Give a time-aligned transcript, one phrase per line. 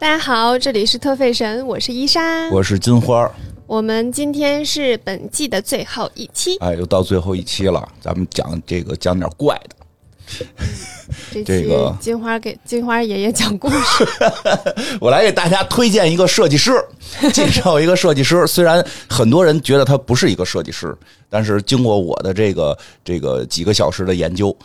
[0.00, 2.48] 大家好，这里是特费神，我是伊莎。
[2.48, 3.30] 我是金花儿，
[3.66, 9.76] 我们今天是本季的最后一期，哎，又到最后一期了，咱们讲这个讲点怪的。
[11.30, 14.08] 这期这个金花给金花爷爷讲故事。
[15.02, 16.82] 我来给大家推荐一个设计师，
[17.32, 18.46] 介绍一个设计师。
[18.46, 20.96] 虽然很多人觉得他不是一个设计师，
[21.28, 24.56] 但是经过我的这个这个几个小时的研究，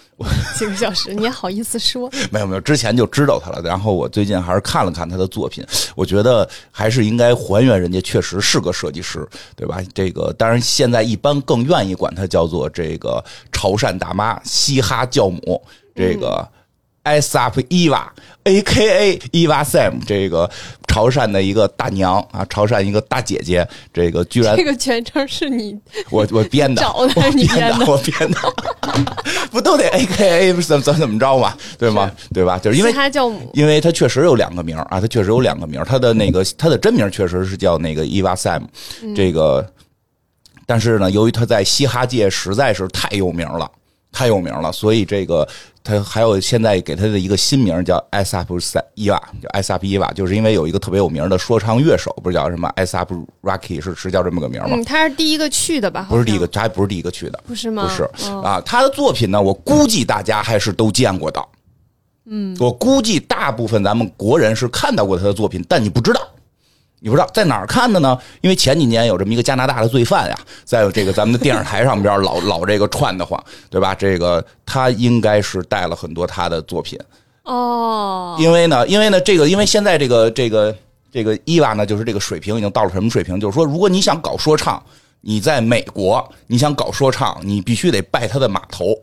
[0.57, 2.09] 几个小时，你也好意思说？
[2.31, 3.61] 没有没有，之前就知道他了。
[3.61, 9.79] 然后我最近还是看了看他的作品，我觉得还是应该还原人家确实是个设计师，对吧？
[9.93, 15.61] 这个当然现在一般更愿意管他叫做这个潮汕大妈、嘻哈教母，
[15.95, 16.47] 这个。
[17.05, 18.11] 艾萨普伊娃
[18.45, 20.49] ，A K A 伊娃 Sam，这个
[20.87, 28.39] 潮汕的一个大娘啊，潮汕一个大姐姐，这个居然这个全称是你 我我编的，找的我你编的我编的，
[29.51, 32.11] 不都得 A K A 怎怎怎么着嘛，对吗？
[32.33, 32.57] 对吧？
[32.57, 33.51] 就是因为嘻哈教母。
[33.53, 38.63] 因为他确实有两个名儿啊，他确实有两个名儿，他的那个他的真名确实是叫那个伊娃 Sam，
[39.15, 39.63] 这个，
[40.65, 43.69] 但是呢，由于他在嘻哈界实在是太有名了，
[44.15, 45.45] 太有名了，所以这个
[45.83, 54.69] 他还有现在给他的一个新名叫艾萨普塞伊瓦，叫艾萨普伊瓦，就是因为有一个特别有名的说唱乐手，不是叫什么艾萨普 Rocky 是是叫这么个名吗？
[54.71, 56.07] 嗯，他是第一个去的吧？
[56.09, 57.83] 不是第一个，，他还不是第一个去的，不是吗？
[57.83, 61.45] 不是哦啊，他的作品呢，我估计大家还是都见过的。
[62.27, 66.21] 嗯，我估计大部分咱们国人是看到过他的作品，但你不知道，
[67.05, 68.17] 你不知道在哪儿看的呢？
[68.41, 73.39] 因为前几年有这么一个加拿大的罪犯呀，在这个咱们的电视台上边老老这个串的慌，
[73.69, 73.93] 对吧？
[73.93, 76.99] 这个他应该是带了很多他的作品，
[77.43, 80.75] 哦，因为呢，因为呢，这个因为现在这个这个
[81.11, 83.39] 这个伊娃呢，就是这个水平已经到了什么水平？
[83.39, 84.81] 就是说，如果你想搞说唱，
[85.21, 88.99] 你在美国，你想搞说唱，你必须得拜他的码头。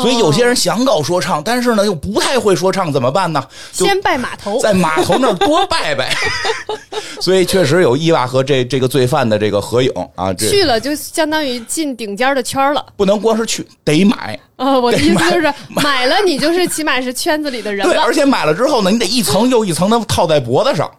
[0.00, 3.42] 所以有些人想搞说唱，但是呢又不太会说唱，怎么办呢？
[3.72, 4.60] 就先拜码头。
[4.60, 6.14] 在码头那儿多拜拜。
[7.20, 12.84] 所以确实有伊娃和这这个罪犯的这个合影啊，这去了就相当于进顶尖的圈儿了。
[12.96, 14.38] 不能光是去，得买。
[14.56, 18.02] 呃， 我的意思就是买了你就是起码是圈子里的人对，了。
[18.02, 20.90] 而且买了之后呢，你得一层又一层的套在脖子上，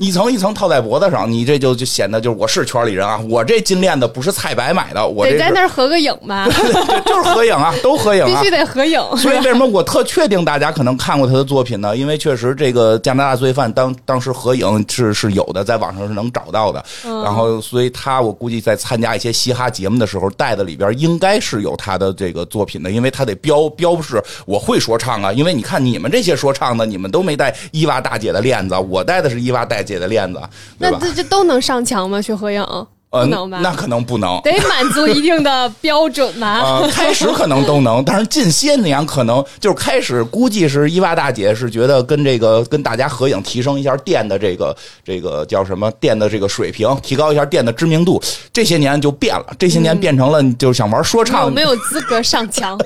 [0.00, 6.48] 一层一层套在脖子上，你这就就显得就是我是圈里人啊，我这金链子不是菜白买的，我这得在那儿合个影吧，
[7.04, 8.50] 就是合影啊，都合影啊 必须。
[8.50, 8.98] 得合影。
[9.18, 11.94] 所以为什么我特确定大家可能看过他的作品呢？
[11.94, 16.82] 因为确实这个加拿大罪犯当当时合影是是有的，在网上是能找到的。
[17.04, 25.30] 然后，所以他我估计在参加一些嘻哈节目的时候，带的里边应该是有他的这个作品的，因为他得标标示我会说唱啊。
[25.30, 30.40] 因为你看你们这些说唱的，你们都没带伊娃大姐的链子，我带的是伊娃大姐的链子，
[30.78, 32.20] 那这这都能上墙吗？
[32.22, 32.64] 去合影？
[33.10, 33.58] 呃不能吧？
[33.60, 34.40] 那可能不能。
[34.42, 36.46] 得满足一定的标准吧？
[36.46, 48.22] 啊、 开始可能都能，但是近些年可能就是开始，估计是伊娃大姐是觉得跟这个跟大家合影，提升一下店的这个这个叫什么店的这个水平，提高一下店的知名度。
[48.52, 52.78] 这些年就变了，这些年变成了就是想玩说唱，有没有资格上墙？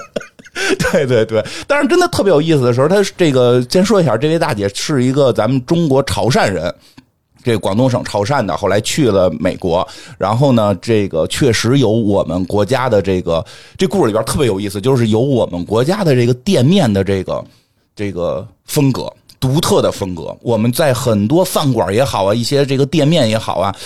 [0.78, 6.74] 对 对对，但是真的特别有意思的时候，他这个先说一下，这位大姐是一个咱们中国潮汕人。
[7.42, 13.44] 这广东省潮汕的，后来去了美国，然后呢，这个确实有我们国家的这个
[13.76, 17.44] 这故事里边特别有意思，就是有我们国家的这个店面的这个
[17.94, 20.34] 这个风格，独特的风格。
[20.40, 23.76] 我们在很多饭馆也好啊，一些这个店面也好啊，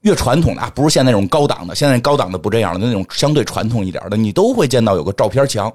[0.00, 5.70] 越传统的啊，不是现在那种高档的，现在高档的不这样了，那种相对传统一点的，你都会见到有个照片墙，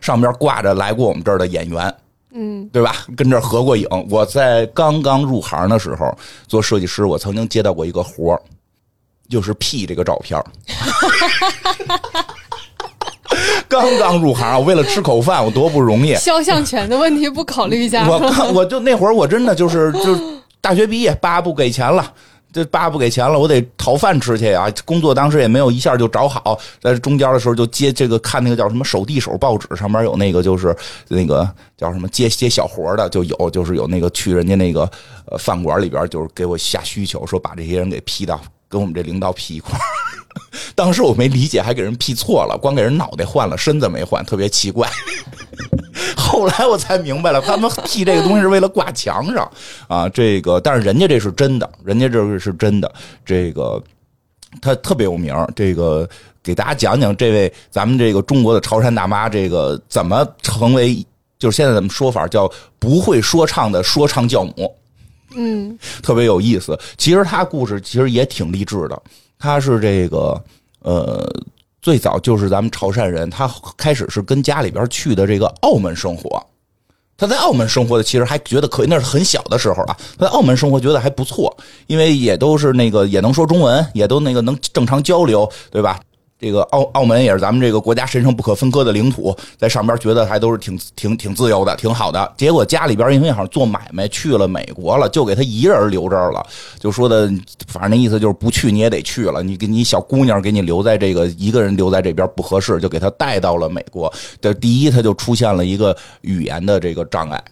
[0.00, 1.94] 上边挂着来过我们这儿的演员，
[2.32, 3.06] 嗯，对吧？
[3.16, 3.86] 跟这儿合过影。
[4.10, 8.42] 我在刚刚入行的时候做设计师，我曾经接到过一个活儿，
[9.28, 10.46] 就是 P 这个照片儿。
[13.68, 16.14] 刚刚入行，我为了吃口饭，我多不容易。
[16.16, 18.30] 肖像权的问题不考虑一下我吗？
[18.30, 20.16] 看我就那会儿我真的就是就
[20.60, 22.12] 大学毕业，爸不给钱了。
[22.54, 24.72] 这爸不给钱了，我得讨饭吃去呀。
[24.84, 30.74] 工作当时也没有一下就找好，在中间的时候就接这个看那个叫什么手递手报纸，上面有那个就是
[31.08, 34.88] 那个叫什么接接小活的，就有就是有那个去人家那个
[35.26, 39.82] 呃饭馆里边，就是给我下需求，说把这些人给批到跟我们这领导批一块儿。
[40.76, 44.88] 当时我没理解，还给人批错了，光给人脑袋换了，身子没换，特别奇怪。
[46.16, 49.50] 后来我才明白了，他们剃这个东西是为了挂墙上
[49.88, 50.08] 啊。
[50.08, 52.92] 这个，但是人家这是真的，人家这是真的。
[53.24, 53.82] 这个
[54.60, 55.48] 他特别有名儿。
[55.54, 56.08] 这个
[56.42, 61.04] 给大家讲讲这位咱们这个中国的潮汕大妈，这个怎么成为
[61.38, 64.74] 就是现在咱们说法叫不会说唱的说唱教母。
[65.36, 66.78] 嗯特别有意思。
[66.96, 69.02] 其实他故事其实也挺励志的。
[69.38, 70.40] 他是这个
[70.80, 71.28] 呃，
[71.84, 73.46] 最早就是咱们潮汕人，他
[73.76, 76.42] 开始是跟家里边去的这个澳门生活，
[77.14, 79.94] 他在澳门生活的其实还觉得可以，那是很小的时候啊。
[80.18, 81.54] 他在澳门生活觉得还不错，
[81.86, 86.00] 因为也都是那个也能说中文，也都那个能正常交流，对吧？
[86.36, 92.34] 这个澳澳门也是咱们这个国家神圣不可分割的领土，在上边觉得还都是挺挺挺自由的，挺好的。
[92.36, 96.44] 结果家里边因为好像做买卖去了美国了，就给他一人留这儿了，
[96.78, 97.32] 就说的
[97.66, 104.12] 反正那意思就是不去你也得去了，你给你小姑娘给你留在这个一个人留在这边不合适，就给他带到了美国。
[104.40, 107.42] 这第一他就出现了一个语言的这个障碍。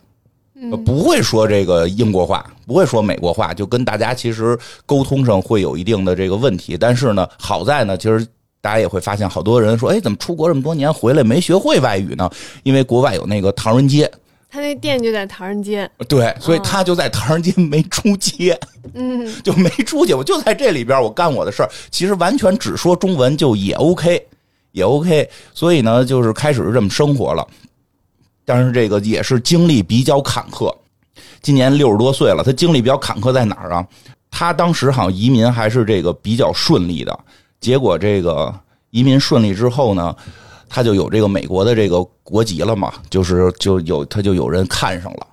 [0.84, 6.76] 不会说这个英国话，不会说美国话，就跟大家其实沟通上会有一定的这个问题。
[6.76, 8.26] 但是呢，好在呢，其实。
[8.62, 12.30] 大家也会发现，好多人说：“哎，怎么出国这么多年回来没学会外语呢？”
[12.62, 14.10] 因为国外有那个唐人街，
[14.48, 15.90] 他那店就在唐人街。
[16.08, 18.56] 对，所以他就在唐人街没出街，
[18.94, 20.14] 嗯，就没出去。
[20.14, 21.68] 我就在这里边，我干我的事儿。
[21.90, 24.24] 其实完全只说中文就也 OK，
[24.70, 25.28] 也 OK。
[25.52, 27.44] 所以呢，就是开始这么生活了。
[28.44, 30.72] 但是这个也是经历比较坎坷。
[31.40, 33.84] 今年六十多岁了，他经历比较坎坷在哪儿啊？
[34.30, 37.18] 他当时好像移民还是这个比较顺利的。
[37.62, 38.52] 结果这个
[38.90, 40.14] 移民顺利之后呢，
[40.68, 45.26] 他就有这个美国的这个国籍了嘛，就是就有他就有人看上了，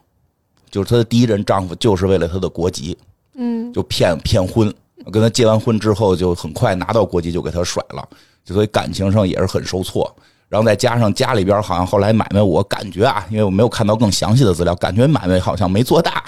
[0.70, 2.96] 就是他的第一任丈夫就是为了他的国籍，
[3.34, 4.72] 嗯，就骗骗婚，
[5.12, 8.08] 跟他结完婚之后就很快拿到国籍就给他甩了，
[8.46, 10.10] 所以感情上也是很受挫。
[10.48, 16.24] 然后再加上家里边好像后来买卖，我感觉啊，因为我没有看到更详细的资料，感觉买卖好像没做大，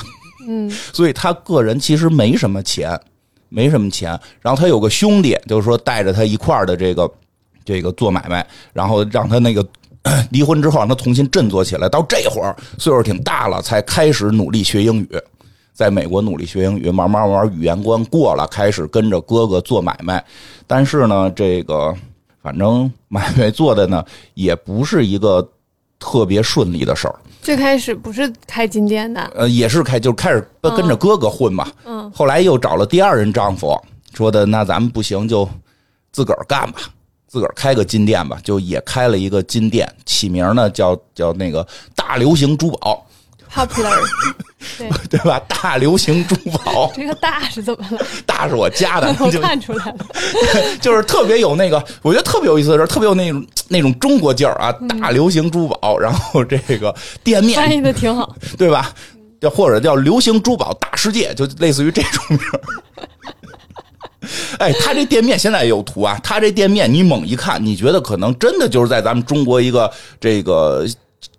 [0.48, 3.00] 嗯，所以他个人其实没什么钱。
[3.54, 7.12] 没什么钱，然后他有个兄弟，就是说带着他一块儿的这个
[7.66, 9.66] 这个做买卖，然后让他那个
[10.32, 11.90] 离婚之后让他重新振作起来。
[11.90, 15.10] 到这会儿岁数挺大了，才开始努力学英语，
[15.74, 20.24] 在美国努力学英语，慢慢慢慢语言关过了，开始跟着哥哥做买卖。
[20.66, 21.94] 但是呢，这个
[22.42, 24.04] 反正买卖做的呢，
[24.34, 25.46] 也不是一个
[26.02, 27.16] 特别顺利的事儿。
[27.42, 31.72] 最开始不是开金店的，呃，也是开，就开始跟着哥哥混嘛。
[31.86, 33.80] 嗯，后来又找了第二任丈夫，
[34.14, 35.48] 说的那咱们不行就
[36.12, 36.82] 自个儿干吧，
[37.28, 41.66] 自个儿开个金店吧，就也开了一个金店，起名呢叫叫那个
[41.96, 43.08] 大流行珠宝。
[43.54, 44.00] Popular，
[44.78, 45.40] 对 对吧？
[45.48, 48.06] 大流行珠宝， 这个大是怎么了？
[48.26, 49.98] 大是我家的，我看出来了，
[50.82, 54.72] 就是特别有那个，我觉得特别有意思的是，特别有那种那种中国劲儿啊！
[55.00, 56.94] 大流行珠宝，然后这个
[57.24, 58.92] 店面翻译的挺好，对吧？
[59.40, 62.62] 叫或者叫流行珠宝大世界，就类似于这种名儿。
[64.60, 70.86] 哎，他这店面现在有图啊，他这店面你猛一看，你觉得可能真的就是在咱们中国一个这个。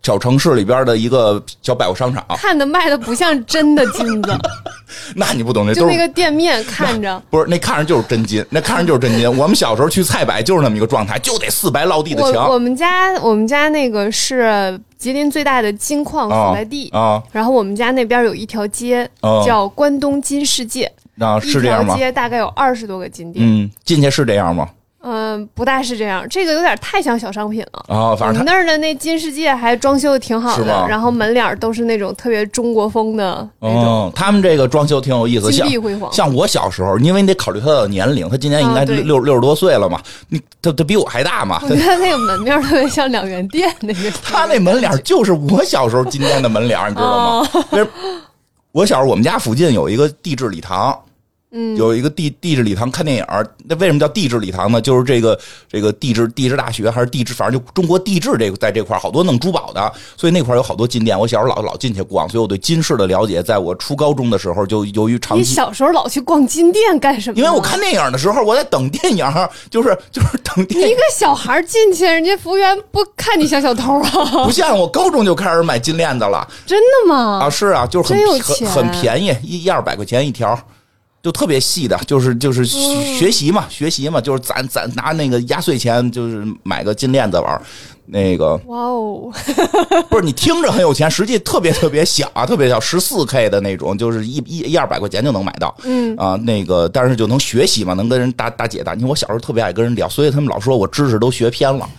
[0.03, 4.37] 小城市里边的一个小百货商场，看的卖的不像真的金子，
[5.15, 9.39] 那你不懂，那就那个店面看着不是，那看着就是真金，那看着就是真金。
[9.39, 12.51] 我们小时候去菜百就是那么一个状态，就得四白落地的墙。
[12.51, 19.09] 我们家我们家那个是吉林最大的金矿所在地啊，然后我们家那边有一条街
[19.47, 20.91] 叫关东金世界，
[21.21, 21.97] 啊，是这样吗？
[21.97, 24.69] 街大概有二十多个金店，嗯，进去是这样吗？
[25.03, 28.15] 嗯，不大是这样，这个有点太像小商品了啊。
[28.15, 34.13] 反正我们那儿的那金世界还装修的挺好的，然后门脸都是那种特别中国风的那种。
[34.15, 36.13] 他们这个装修挺有意思，金碧辉煌。
[36.13, 41.61] 像我小时候，因为你得考虑他的年龄，他今年应该六六十多岁了嘛，你他他比我还大嘛。
[41.63, 44.11] 我觉得那个门面特别像两元店那个。
[44.23, 47.49] 他那门脸就是我小时候今天的门脸，你知道吗？
[48.71, 50.99] 我小时候我们家附近有一个地质礼堂。
[51.55, 53.27] 嗯，有一个地地质礼堂看电影
[53.69, 54.81] 那为什么叫地质礼堂呢？
[54.81, 61.19] 就是这个这个地质地质大学还是地质，反正就中国地质这个在这块好多弄珠宝的，所以那块有好多金店。
[61.19, 65.43] 我小时候老老进去逛，所以我对金饰的了解，在我初高中的时候就由于长期。
[65.43, 67.37] 你小时候老去逛金店干什么？
[67.37, 69.27] 因为我看电影的时候，我在等电影，
[69.71, 70.89] 就是就是等电影。
[70.89, 74.11] 一个小孩进去，人家服务员不看你像小偷啊？
[74.47, 77.41] 不像我高中就开始买金链子了，真的吗？
[77.43, 80.59] 啊，是啊，就是很很很便宜，一一二百块钱一条。
[81.23, 87.63] 就特别细的，就是就是学习嘛，学习嘛，就是攒攒拿那个压岁钱，就是买个金链子玩
[88.07, 88.55] 那个。
[88.67, 89.31] 哇哦，
[90.09, 95.75] 不是你听着很有钱，实际特别特别小啊，特别小，十四 K 的那种，就是一一一二百块钱就能买到。
[95.85, 98.95] 嗯啊，那个但是就能学习嘛，能跟人大大姐大。
[98.95, 101.89] 你我小时候特别爱跟人聊，所以他们老说我知识都学偏了。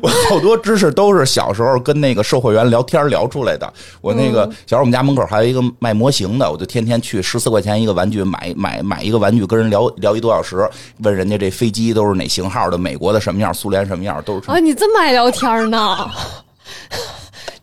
[0.00, 3.72] 我好多知识都是小时候跟那个售货员聊天聊出来的。
[4.00, 10.68] 我那个小时候我们家门口还有一个卖模型的，我就天天去十四块钱一个玩具买买买一个玩具，跟人聊聊一多小时，
[11.02, 16.10] 问人家这飞机都是哪型号的，美国的什么样，苏联什么样，啊，你这么爱聊天呢？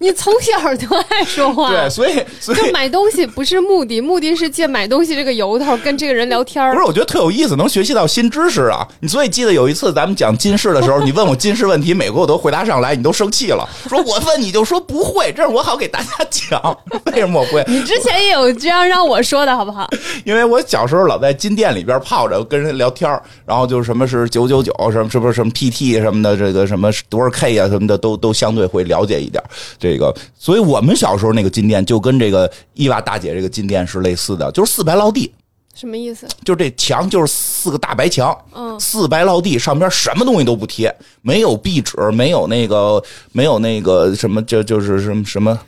[0.05, 8.87] 你从小就爱说话，对，所以所以买东西不是目的，目的是借买东西这个由头跟这个人聊天不是，我觉得特有意思，能学习到新知识啊！
[8.99, 16.77] 你所以记得有一次咱们讲金氏的时候，你问我金氏问题，每个我都回答上来，你都生气了，说我问你就说不会，这样我好给大家讲，
[17.11, 17.63] 为什么我会？
[17.67, 19.89] 你之前也有这样让我说的好不好？
[20.23, 23.09] 因为我小时候老在金店里边泡着，跟人聊天
[23.43, 29.43] 然后就是什么是九九九，什么是不是什么 PT 什么的，这个什么多少 K 啊什么的，都都相对会了解一点。
[29.79, 35.33] 这个，所以我们小时候那个金店就跟这个伊娃大姐这个金店是类似的，就是四白落地。
[35.73, 36.25] 什么意思？
[36.45, 45.59] 就这墙就是四个大白墙，嗯，四白落地，上边什么东西都不贴，没有壁纸，没有那个，没有那个什么，就就是什么什么，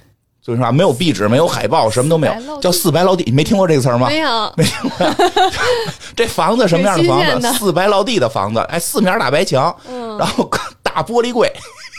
[0.42, 3.26] 就是啥，没有壁纸，没有海报，什么都没有，叫四白落地。
[3.26, 4.08] 你没听过这个词吗？
[4.08, 5.16] 没有， 没听过。
[6.16, 7.54] 这房子什么样的房子？
[7.60, 10.50] 四白落地的房子，哎，四面大白墙，嗯然后
[10.82, 11.52] 大玻璃柜。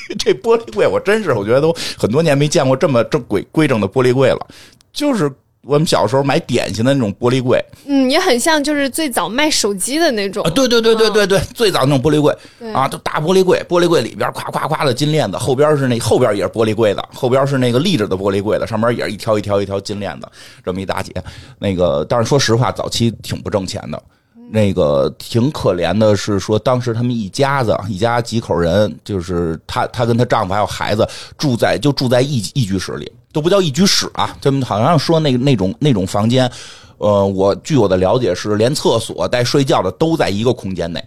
[0.19, 4.47] 这玻璃柜我真是，我觉得都很多年没见过这么正规规整的玻璃柜了，
[4.93, 5.31] 就是。
[5.63, 10.43] 我们小时候买点心的那种玻璃柜，嗯，也很像，就是最早卖手机的那种。
[10.43, 12.35] 啊，对对对对对对，最早那种玻璃柜，
[12.73, 20.29] 啊，都大玻璃柜，玻璃柜里边夸夸夸的金链子，后边是那后边也是玻璃柜子，后边是那个立着的玻璃柜子，上面也是一条一条一条金链子，
[20.65, 21.13] 这么一大截。
[21.59, 24.03] 那个，但是说实话，早期挺不挣钱的，
[24.51, 33.11] 那个挺可怜的，是说当时他们一家子，一家几口人，就是她她跟她丈夫还有孩子住在就住在一一居室里。
[33.31, 36.51] 都不叫一居室啊，他们好像说那个那种那种房间，
[36.97, 41.05] 呃，我据我的了解是连厕所带睡觉的都在一个空间内，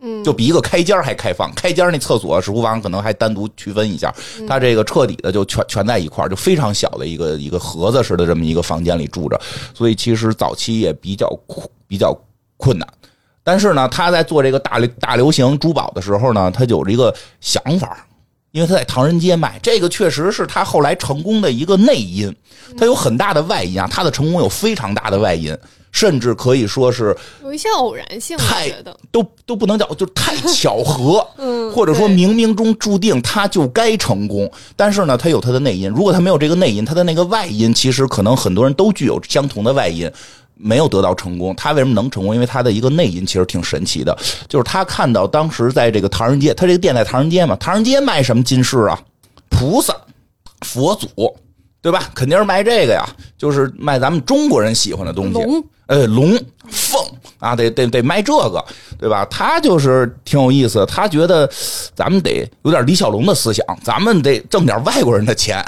[0.00, 4.12] 嗯，就比一个开间还开放，开间那厕所、厨房可能还单独区分一下，
[4.48, 9.38] 他这个彻底的就全全在一块就非常小的一个一个盒子似的这么一个房间里住着，
[9.74, 11.28] 所以其实早期也比较
[11.86, 12.18] 比较
[12.58, 12.86] 困难，
[13.42, 18.04] 但是呢，他在做这个大流大流行珠宝的时候呢，他有着一个想法。
[18.50, 22.34] 因为他在唐人街卖，这个确实是他后来成功的一个内因。
[22.78, 25.56] 他有很大的外因啊，他的成功有非常大的外因，
[25.92, 28.38] 甚至可以说是有一些偶然性。
[28.38, 28.72] 太
[29.12, 31.20] 都都不能叫，就太巧合，
[31.74, 34.50] 或者说冥冥中注定他就该成功。
[34.74, 35.90] 但是呢，他有他的内因。
[35.90, 40.10] 如果他没有这个内因，他的那个外因，其实可能很多人都具有相同的外因。
[40.58, 42.34] 没有得到成功，他为什么能成功？
[42.34, 44.16] 因为他的一个内因其实挺神奇的，
[44.48, 48.98] 就是他看到当时在这个唐人街，他这个店在唐人街嘛，唐人街卖什么金饰啊？
[49.48, 49.94] 菩萨、
[50.62, 51.08] 佛祖，
[51.80, 52.10] 对吧？
[52.14, 53.04] 肯定是卖这个呀，
[53.36, 55.40] 就是卖咱们中国人喜欢的东西。
[55.86, 56.38] 呃，龙
[56.68, 57.02] 凤
[57.38, 58.62] 啊，得得得卖这个，
[58.98, 59.24] 对吧？
[59.30, 61.48] 他就是挺有意思，他觉得
[61.94, 65.64] 咱们得有点李小龙的思想，咱们得挣点外国人的钱。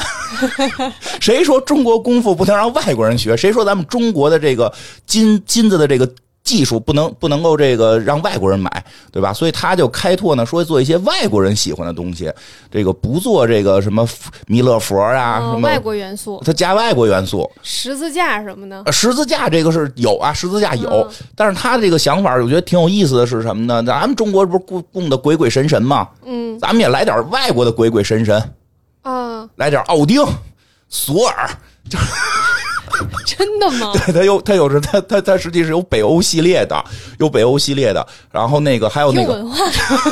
[1.21, 3.37] 谁说中国功夫不能让外国人学？
[3.37, 4.73] 谁说咱们中国的这个
[5.07, 6.09] 金金子的这个？
[6.43, 8.83] 技术不能不能够这个让外国人买，
[9.13, 9.31] 对吧？
[9.31, 12.33] 所以他就开拓呢，说做一些外国人喜欢的东西，
[12.71, 14.09] 这个不做这个什么
[14.47, 18.91] 弥勒佛啊，什么外国元素，他加外国元素，十字架什么的。
[18.91, 21.07] 十字架这个是有啊，十字架有，
[21.37, 23.83] 但是他这个想法，我觉得挺有意思的是什么呢？
[23.83, 26.09] 咱们中国不是供供的鬼鬼神神吗？
[26.25, 28.43] 嗯，咱们也来点外国的鬼鬼神神
[29.02, 30.25] 啊，来点奥丁、
[30.88, 31.50] 索尔，
[31.88, 31.99] 就。
[33.25, 33.92] 真的吗？
[34.07, 36.85] 对，他有，他有着，他他他实际是有北欧系列的，
[37.19, 39.42] 有北欧系列的，然后那个还有那个，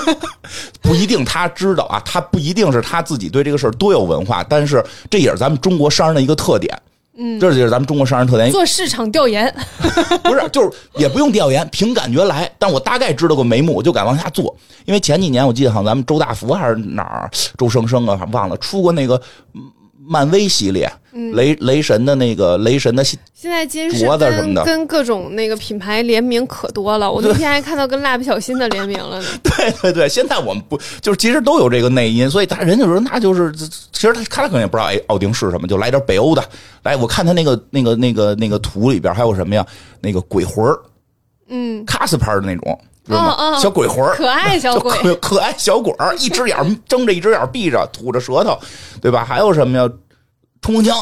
[0.81, 6.81] 不一定他知道啊，他不一定是他自己对这个事儿多有文化，但是这也是咱们中国商人的一个特点。
[7.19, 8.51] 嗯，这就是咱们中国商人特点。
[8.51, 9.53] 做市场调研，
[10.23, 12.51] 不是，就是也不用调研，凭感觉来。
[12.59, 14.55] 但我大概知道个眉目，我就敢往下做。
[14.85, 19.21] 因为前几年我记得好像咱们周大福还是哪儿，周生生啊，忘了出过那个。
[20.09, 20.91] 漫威系列，
[21.35, 23.19] 雷雷神的那个雷神的现
[23.51, 27.11] 在金镯子什么的，跟各种那个品牌联名可多了。
[27.11, 29.29] 我那 天还看到跟蜡笔小新的联名了呢。
[29.45, 33.53] 对对对，现在我们不就是其实都有这个内因，所以他人家说那就是，
[33.93, 36.43] 其实他他可能也不知道哎奥丁是什么，就来点北欧的。
[36.83, 39.65] 来，我看他那个那个那个那个图里边还有什么呀？
[40.01, 40.81] 那个鬼魂儿，
[41.49, 42.81] 嗯，卡斯牌的那种。
[43.17, 48.59] 嗯小鬼魂可爱小鬼，可 可爱小鬼儿， 一只眼睁着，一只眼闭着，吐着舌头，
[49.01, 49.25] 对吧？
[49.25, 49.89] 还有什么呀？
[50.61, 50.97] 冲锋枪，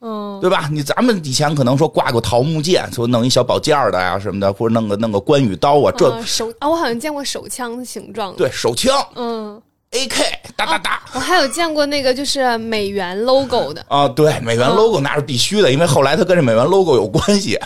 [0.00, 0.68] 嗯，对吧？
[0.70, 9.60] 你咱们以前可能说挂个桃木剑，说弄一小宝剑的呀什么的，或者弄个弄个关羽刀啊，这手啊，我好像见过手枪的形状，对，手枪，嗯。
[9.94, 10.24] A K
[10.56, 13.84] 哒哒哒，我还有见过那个就是美元 logo 的。
[13.94, 17.58] 啊，对，美元 logo 那是必须的，因为后来它跟这美元 logo 有关系。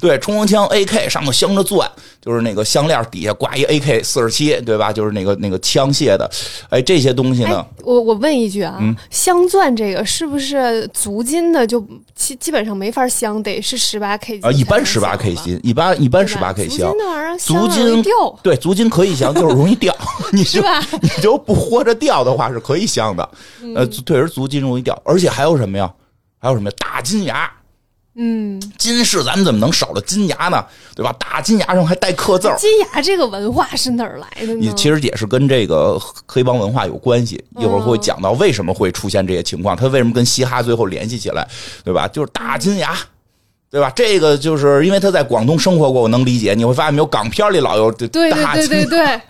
[0.00, 1.86] 对，冲锋枪 A K 上头镶着钻，
[2.24, 4.92] 就是那个项链底下挂一 AK 四十七，对吧？
[4.92, 6.30] 就是那个那个枪械的，
[6.70, 7.66] 哎，这些东西呢？
[7.82, 8.78] 我我问一句啊，
[9.10, 14.52] 镶钻这个是不是足金的就基基本上没法镶，得是十八 K 金啊？
[14.52, 16.78] 一般十八 K 金，一般一般十八 K 镶。
[16.78, 18.12] 足金那玩意儿，足金掉。
[18.40, 19.92] 对，足金可以镶，就是容易掉。
[20.32, 20.80] 你是吧？
[21.00, 23.28] 你就不豁着掉的话是可以镶的。
[23.74, 25.92] 呃，确实足金容易掉，而且还有什么呀？
[26.38, 26.76] 还有什么呀？
[26.78, 27.50] 大金牙。
[28.14, 30.62] 嗯，金饰咱们怎么能少了金牙呢？
[30.94, 31.14] 对吧？
[31.18, 32.56] 大金牙上还带刻字儿。
[32.58, 34.60] 金牙这个文化是哪儿来的呢？
[34.60, 37.42] 你其实也是跟这个黑帮文化有关系。
[37.56, 41.48] 一会儿会讲到为什么会出现这些情况，他为什么跟嘻哈最后联系起来，
[41.82, 42.06] 对吧？
[42.06, 42.94] 就是大金牙，
[43.70, 43.90] 对吧？
[43.96, 46.52] 这个就是因为他在广东生活过，我能理解。
[46.52, 49.20] 你会发现没有，港片里老有对对对对对。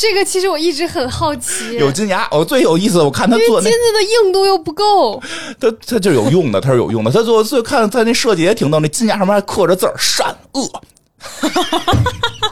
[0.00, 5.20] 这个其实我一直很好奇，有金牙，我最有意思，我看他做金子的硬度又不够，
[5.58, 10.70] 他他就有用的，他是有用的，他做最看他那设计也挺逗，那金牙上面还刻着字儿“善恶”，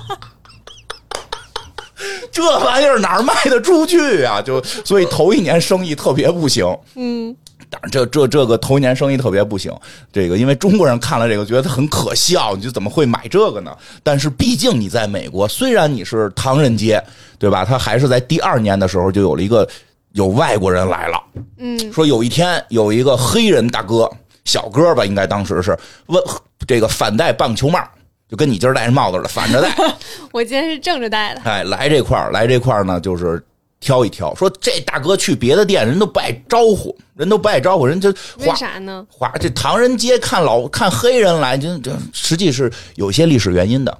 [2.36, 4.42] 这玩意儿哪卖得出去啊？
[4.42, 6.64] 就所以头一年生意特别不行，
[6.94, 7.34] 嗯。
[7.68, 9.72] 但是这这这个头一年生意特别不行，
[10.12, 13.74] 这个因为中国人看了这个觉得很可笑，你就怎么会买这个呢？
[14.02, 17.02] 但是毕竟你在美国，虽然你是唐人街，
[17.38, 17.64] 对吧？
[17.64, 19.66] 他还是在第二年的时候就有了一个
[20.12, 21.20] 有外国人来了，
[21.58, 24.08] 嗯，说有一天有一个黑人大哥，
[24.44, 25.76] 小哥吧，应该当时是
[26.06, 26.22] 问
[26.68, 27.80] 这个反戴棒球帽，
[28.28, 29.74] 就跟你今儿戴着帽子了，反着戴。
[30.32, 31.40] 我今天是正着戴的。
[31.44, 33.42] 哎，来这块儿，来这块儿呢，就是。
[33.78, 39.06] 挑一挑，说这大哥去别的店，人都不爱招呼，人都不爱招呼，人就为啥呢？
[39.08, 43.96] 华这唐人街看老看黑人来，就这实际是有些历史原因的，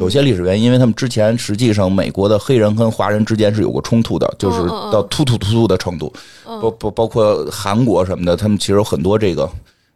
[0.00, 6.10] 有些历史原因，因为他们之前实际上美国的黑人跟华人之间是有过冲突的，就是到突突突突的程度，
[6.44, 9.48] 包包包括韩国什么的，他们其实有很多这个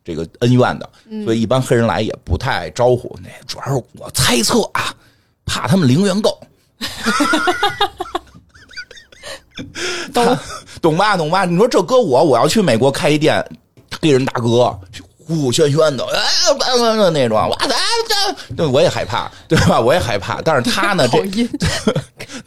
[0.04, 0.90] 这个恩怨的，
[1.24, 3.16] 所以一般黑人来也不太爱招呼。
[3.22, 4.92] 那主要是我猜测啊，
[5.44, 6.36] 怕他们零元购。
[10.12, 10.38] 懂
[10.80, 11.44] 懂吧，懂吧？
[11.44, 13.44] 你说这搁我，我要去美国开一店，
[14.00, 14.76] 黑人大哥
[15.26, 16.20] 呼呼喧喧的，哎，
[17.10, 17.74] 那种，哇塞，
[18.56, 19.80] 这我也害怕，对吧？
[19.80, 20.40] 我也害怕。
[20.42, 21.18] 但是他呢，这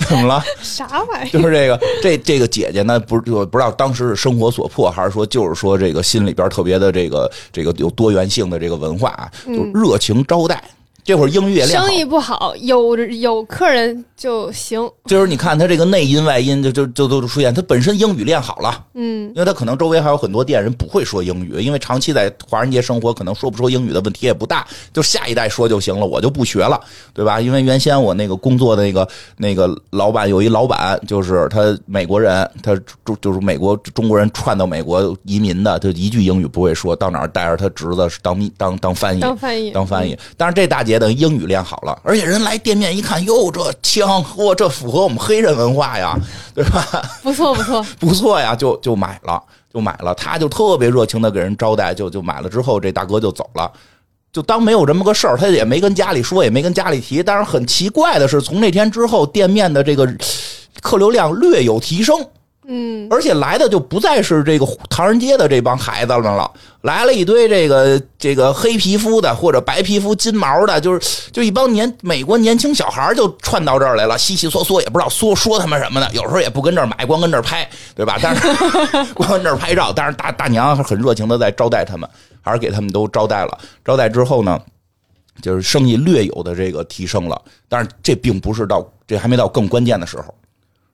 [0.07, 0.43] 怎么了？
[0.61, 1.31] 啥玩意儿？
[1.31, 10.63] 就是这个，这这个姐姐呢，不是我不知道当时是生活所迫，还是说就是说这个心里边特别的这个这个有多元性的这个文化啊，就热情招待。
[11.05, 14.89] 这会儿英语也练生意不好，有有客人就行。
[15.05, 17.53] 就是你看他这个内因外因，就就就都出现。
[17.53, 26.81] 他本身英语练好了，嗯，因为他可能周围还有很多店人不会说英语，因为长期在华人街生活，可能说不说英语的问题也不大，就下一代说就行了，我就不学了，
[27.13, 27.39] 对吧？
[27.39, 32.75] 因为原先我那个工作的那个那个老板有一老板，就是他美国人，他
[33.05, 40.17] 就就是美国中国人串到美国移民的，就一句英语不会说，到哪儿带着他侄子当当当翻译，当翻译，当翻译。
[40.35, 40.94] 但是这大姐。
[40.99, 46.17] 等英语练好了，而且人来店面一看，哟，这枪，嚯，这符合我们黑人文化呀，
[46.53, 46.85] 对吧？
[47.21, 49.41] 不错，不错， 不错呀，就就买了，
[49.73, 50.13] 就买了。
[50.15, 53.71] 他就特别热情的给人招待，就就买了之后，这大哥就走了，
[54.31, 57.21] 就当没有这么个事儿，他也没跟家里说，也没跟家里提。
[57.23, 60.07] 但是很奇怪的是，从那天之后，店面的这个
[60.81, 62.15] 客流量略有提升。
[62.67, 66.49] 嗯，而且来的就不再是这个唐人街的这帮孩子们了，
[66.81, 78.17] 来了一堆这个这个黑皮肤的或者白皮肤金毛的，就是就一帮年美国年轻小孩就串到这儿来了，稀稀嗦嗦也不知道说说他们什么呢，有时候也不跟这儿买，光跟这儿拍，对吧？
[78.19, 78.41] 但是
[79.13, 82.09] 光跟这儿拍照，但是大大娘很热情的在招待他们，
[82.41, 83.55] 还是给他们都招待了。
[83.83, 84.59] 招待之后呢，
[85.39, 90.33] 就是生意略有的这个提升了，但是这并不是到这还没到更关键的时候。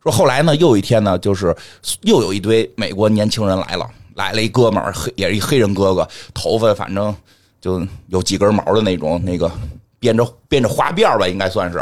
[0.03, 1.55] 说后来呢，又有一天呢，就是
[2.01, 7.15] 又有一堆美国年轻人来了，来了一哥们儿，黑也是一黑人哥哥，头发反正
[7.59, 9.51] 就有几根毛的那种，那个
[9.99, 11.77] 编着编着花辫吧，应该算是，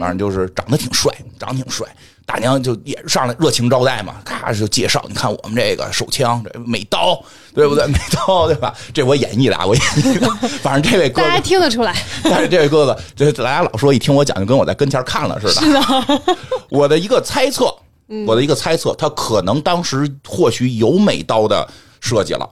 [0.00, 1.86] 反正就是长得挺帅，长得挺帅。
[2.30, 7.20] 大娘就也上来热情招待嘛，咔就介绍，你看我们这个手枪，这美刀，
[7.52, 7.84] 对不对？
[7.88, 8.72] 美刀，对吧？
[8.94, 10.30] 这我演绎的，啊，我演绎的。
[10.62, 11.92] 反正这位哥哥，大家听得出来。
[12.22, 15.54] 但是这位哥哥，这大家老说一听我讲，就跟我在跟前看了似的。
[15.54, 16.36] 是的。
[16.70, 17.74] 我的一个猜测，
[18.24, 21.68] 我的一个猜测，他可能当时或许有美刀的
[22.00, 22.48] 设计了。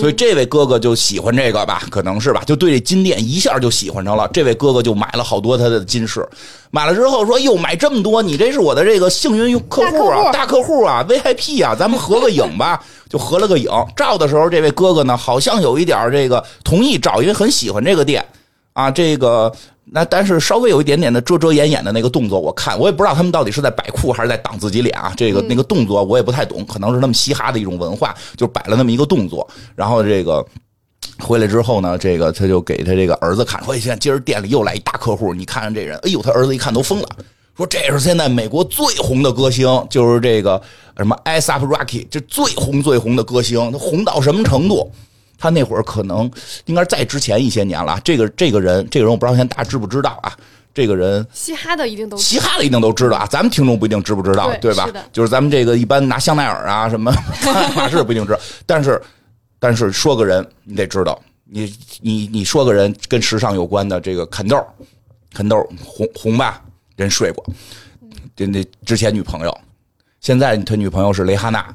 [0.00, 4.28] 所以这位哥哥就喜欢这个吧，可能是吧，就对这金店一下就喜欢上了。
[4.32, 6.26] 这位哥哥就买了好多他的金饰，
[6.70, 12.82] 买了之后说：“哟，买这么多，你这是我的这个幸运客户啊，大客户啊， VIP 啊，咱们合个影吧。
[13.08, 13.70] ”就合了个影。
[13.96, 18.26] 照的时候，这位哥哥呢，好像有一点这个同意照，因为很喜欢这个店
[18.72, 19.52] 啊，这个。
[19.92, 25.14] 那但是稍微有一点点的遮遮掩掩的那个动作，我看我也不知道他们到底是在摆酷还是在挡自己脸啊。
[25.16, 29.48] 这个那个动作我也不太懂，可能是他们嘻哈的一种文化，就摆了那么一个动作。
[29.76, 30.44] 然后这个
[31.20, 37.08] 回来之后呢，这个他就给他这个儿子看，说现在今儿店里又来一大客户，你看看这人，哎呦，他儿子一看都疯了，
[37.56, 40.60] 说这是现在美国最红的歌星，就是这个
[40.96, 44.90] 什么 ASAP Rocky，这最红最红的歌星，他红到什么程度？
[45.38, 46.30] 他那会儿可能
[46.66, 48.00] 应该在之前一些年了。
[48.04, 50.36] 这个这个人，这个人我不知道现在大家知不知道啊？
[50.74, 54.86] 这个人嘻哈的一定都嘻哈的一定都知道啊，咱们听众不一定知不知道，对吧？
[55.10, 57.10] 就是咱们这个一般拿香奈儿啊什么
[57.46, 59.00] 爱 马仕不一定知道，但是
[59.58, 64.62] 但是说个人你得知道，你你你说个人跟时尚有关的这个肯豆，
[65.32, 66.62] 肯豆红红吧，
[66.96, 67.42] 人睡过，
[68.36, 69.58] 这那之前女朋友，
[70.20, 71.74] 现在他女朋友是蕾哈娜，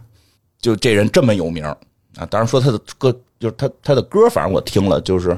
[0.61, 1.65] 就这人这么有名
[2.17, 5.37] 啊，当然说他的歌就是他他的歌，反正我听了就是。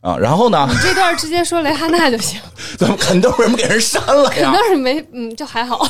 [0.00, 0.64] 啊，然后呢？
[0.70, 2.40] 你这段直接说雷哈娜就行。
[2.78, 4.52] 怎么肯豆为什么给人删了呀？
[4.52, 5.84] 肯豆是没，嗯，就还好。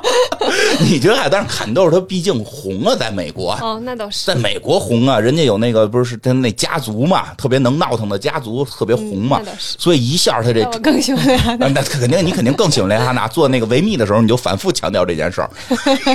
[0.84, 1.30] 你觉得还？
[1.30, 3.52] 但是肯豆他毕竟红啊，在美国。
[3.62, 4.26] 哦，那倒是。
[4.26, 9.40] 在美国红啊，人家有那个不是他那家族嘛，特别能闹腾的家族，特别红嘛。
[9.58, 11.68] 所以一下他这我更喜欢雷哈娜。
[11.68, 13.26] 那肯定你肯定更喜欢雷哈娜。
[13.28, 15.50] 做那个维密的时候，你就反复强调这件事儿。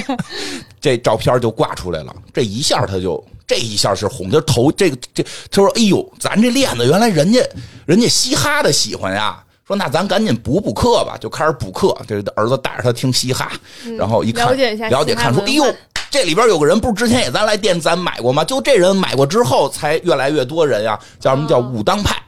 [0.79, 3.23] 这照片就挂出来了，这一下他就。
[3.47, 7.39] 这一下是红，就头这个这，他说：“哎呦，咱这链子原来人家
[7.85, 11.95] 人家嘻哈的喜欢呀。”说：“那咱赶紧补补课吧。”就开始补课。
[12.05, 13.51] 这儿子带着他听嘻哈，
[13.97, 15.65] 然后一看了解一下，了解看出：“哎呦，
[16.11, 18.43] 这里边有个人，不是之前也咱来店咱买过吗？
[18.43, 20.99] 就这人买过之后，才越来越多人呀。
[21.19, 22.21] 叫什么叫武当派？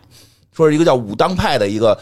[0.56, 1.98] 说是一个叫武当派的一个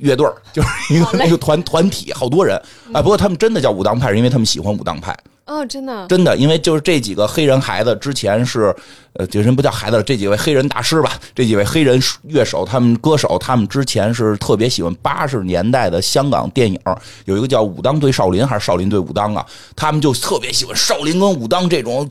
[0.00, 2.56] 乐队就是一个 一个团团体，好多人
[2.92, 3.02] 啊。
[3.02, 8.74] 不过他们真的叫武当派，是因为他们喜欢武当派。”哦，真的，真的，因为就是这几个黑人孩子之前是，
[9.12, 16.80] 呃，这人不叫孩子了，这几位黑人大师吧，这几位黑人乐手，他们歌手，他们之前是特别喜欢八十年代的香港电影，
[17.26, 19.44] 有一个叫《武当对少林》还是《少林对武当》啊，
[19.76, 22.10] 他们就特别喜欢少林跟武当这种。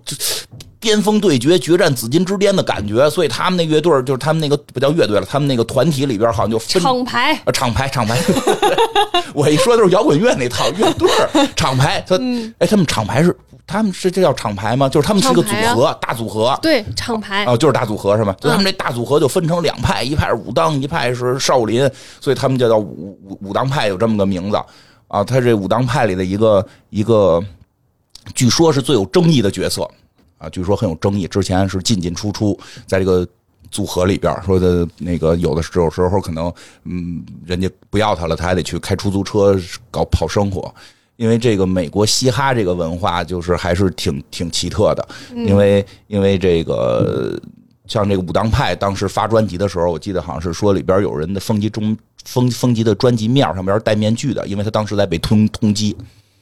[0.83, 8.19] 巅峰对决，决战紫金之巅的感觉，所以他们那乐队就是他们那个不叫乐队了，他们那个团体里边好像就厂牌啊，厂牌，厂牌。
[9.33, 11.09] 我一说都是摇滚乐那套乐队
[11.55, 12.03] 厂牌。
[12.05, 12.19] 他
[12.59, 14.89] 哎，他们厂牌是他们是这叫厂牌吗？
[14.89, 16.59] 就是他们是一个组合，大组合。
[16.61, 18.35] 对，厂牌啊，就是大组合是吗？
[18.41, 24.57] 就他们这大组合就分成两派，一派是武当，一派是少林，所以他们就叫武武武当派，有这么个名字
[25.07, 25.23] 啊。
[25.23, 27.41] 他这武当派里的一个一个，
[28.35, 29.89] 据说是最有争议的角色。
[30.43, 31.25] 啊，据说很有争议。
[31.25, 33.25] 之前是进进出出，在这个
[33.71, 36.53] 组合里边说的那个，有的时有时候可能，
[36.83, 39.57] 嗯，人家不要他了，他还得去开出租车
[39.89, 40.73] 搞跑生活。
[41.15, 45.07] 因为这个美国嘻哈这个文化，就是还是挺挺奇特的。
[45.33, 47.39] 因为因为这个
[47.87, 55.95] 像这个武当派当时发专辑的时候，我记得好像是说里边有人的封集中封封集的专辑面上边戴面具的，因为他当时在被通通缉。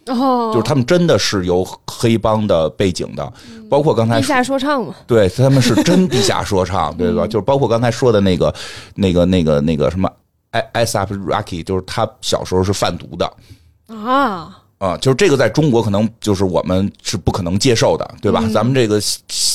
[0.08, 3.34] 哦，就是他们真的是有黑帮的背景的，
[3.70, 7.28] 包括刚才地下说唱嘛，对，他们是真地下说唱， 对吧？
[7.28, 8.54] 就是包括刚才说的那个、
[8.96, 10.10] 那个、那个、那个什么
[10.52, 13.32] ，I S Up Rocky，就是他小时候是贩毒的。
[13.88, 18.44] 啊啊，就是这个在中国可能就是我们是不可能接受的，对吧？
[18.52, 19.00] 咱们这个。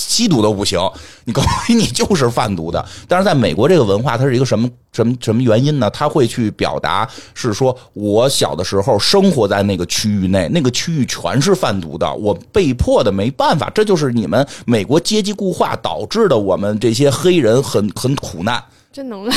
[0.08, 0.80] 吸毒都不行，
[1.24, 2.82] 你告诉 你就是贩毒的。
[3.06, 5.90] 但是在美国这个文化，它是一个什么什么什么原因呢？
[5.90, 18.62] 他会去表达是说，我小的时候生活在那个区域内，那个区域全是贩毒的，我被迫的没办法，这就是你们美国阶级固化导致的，我们这些黑人很很苦难。
[18.96, 19.37] 真能耐！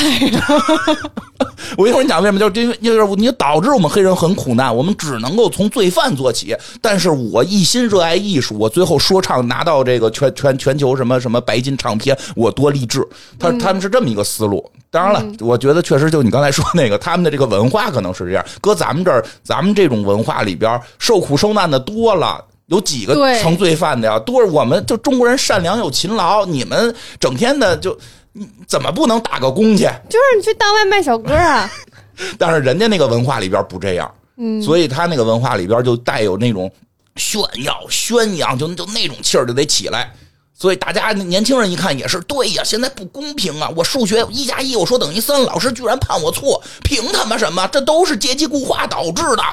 [1.77, 6.55] 我一会儿你讲为什么，就是因为就是你导致我们黑人很苦难，我们只能够从罪犯做起。
[6.81, 13.05] 但是我一心热爱艺术，我最后说唱拿到这个全全全球什么什么白金唱片，我多励志。
[13.37, 14.65] 他他们是这么一个思路。
[14.89, 18.45] 当然了，我觉得确实就你刚才说那个，他们的这个文化可能是这样。
[18.61, 24.17] 搁咱们这儿，咱们这种文化里边，受苦受难的多了，有几个成罪犯的呀？
[24.19, 27.97] 多，我们就中国人善良又勤劳，你们整天的就。
[28.33, 29.83] 你怎么不能打个工去？
[30.09, 31.69] 就是你去当外卖小哥啊！
[32.37, 36.71] 但是人家那个文化里边不这样，嗯，所以他那个文化里边就带有那种
[37.15, 40.11] 炫耀、宣扬，就就那种气儿就得起来。
[40.53, 43.71] 所以大家年轻人一看也是对呀，现在不公平啊！
[43.75, 47.65] 我数学一加一我说等于三，老师居然判我错，凭他妈什么？
[47.71, 49.43] 这都是阶级固化导致的。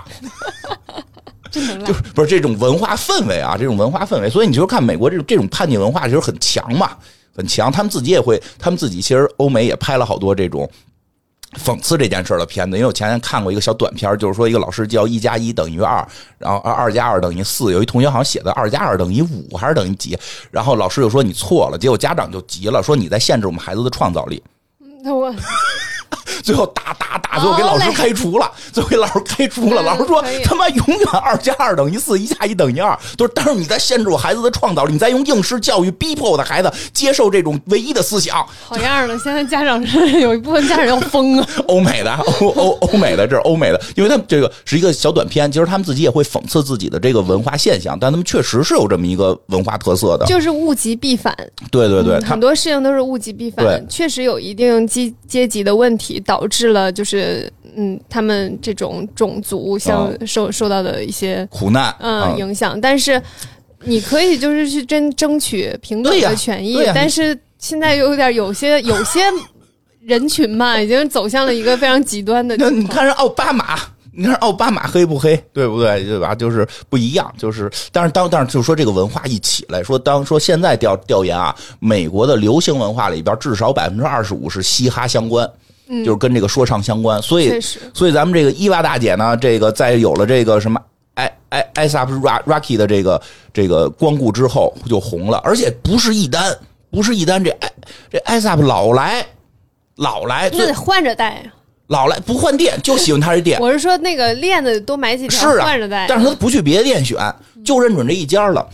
[1.52, 3.56] 就是不是这种文化氛围啊？
[3.56, 6.96] 这种文化氛围，所以你就看美国这种这种叛逆文化就是很强嘛。
[7.36, 10.68] 很强，他们自己也会，他们自己其实欧美也拍了好多这种
[11.58, 12.76] 讽刺这件事的片子。
[12.76, 16.06] 因为我前天看过一个小短片，就是说一个老师教一加一等于二，
[16.38, 20.18] 然后二二加二等于四，有一同学好像写的二加二等于五还是等于几，
[20.50, 24.42] 然后老师就说你错了，结果家长就急了，说你在限制我们孩子的创造力。
[25.02, 25.34] 那 我
[26.42, 27.25] 最后打打打。
[27.38, 29.82] 最后给老师开除了，最后给老师开除了。
[29.82, 32.96] 老师说他妈永远二加二等于四，一加一等于二。
[33.16, 38.46] 都是，但是你在限制我孩子的创造力，你在用应试教育逼迫我的孩子接受这种唯一的思想。
[38.68, 39.18] 好样的！
[39.18, 41.48] 现在家长是有一部分家长要疯啊。
[41.68, 51.34] 欧美的，欧欧欧美的，这是欧美的，因为他们这个是一个小短片，其实他们自己也会讽刺自己的这个文化现象，但他们确实是有这么一个文化特色的，就是物极必反。
[51.70, 57.25] 对对对，很多事情都是物极必反，确实有一定阶阶级的问题，导致了就是
[57.76, 63.20] 嗯，他们这种种族像受受到的一些苦难嗯影响，但是
[63.84, 69.20] 你可以就是去争争取平等的权益，但是现在有点有些 有些
[70.00, 72.56] 人群嘛，已经走向了一个非常极端的。
[72.70, 73.78] 你看人奥巴马。
[74.18, 76.02] 你看奥巴马黑不黑，对不对？
[76.02, 76.34] 对吧？
[76.34, 85.46] 就是不一样，就是，但是当，但是就说这个文化一起来说，当说现在调调研啊，美国的流行文化里边至少百分之二十五是嘻哈相关，
[86.04, 87.20] 就是跟这个说唱相关。
[87.22, 87.60] 所以，
[87.94, 90.80] 所以咱们这个伊娃大姐呢，这个在有了这个什么
[91.14, 93.20] 艾艾艾萨普 Rocky 的这个
[93.52, 96.56] 这个光顾之后就红了，而且不是一单，
[96.90, 97.72] 不是一单，这艾
[98.10, 99.24] 这艾萨普老来
[99.96, 101.52] 老来，那得换着戴呀。
[101.88, 103.58] 老来不换店，就喜欢他这店。
[103.62, 106.04] 我是说，那个链子多买几条换着戴。
[106.08, 107.16] 但是他不去别的店选，
[107.64, 108.68] 就认准这一家了。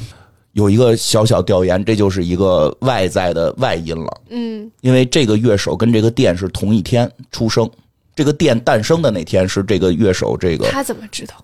[0.52, 4.20] 有一个小小调研，这就是一个外在的外因了。
[4.30, 7.68] 嗯，因为这个乐手跟这个店是同一天出生，
[8.14, 10.68] 这个店诞生的那天是这个乐手这个。
[10.70, 11.34] 他怎么知道？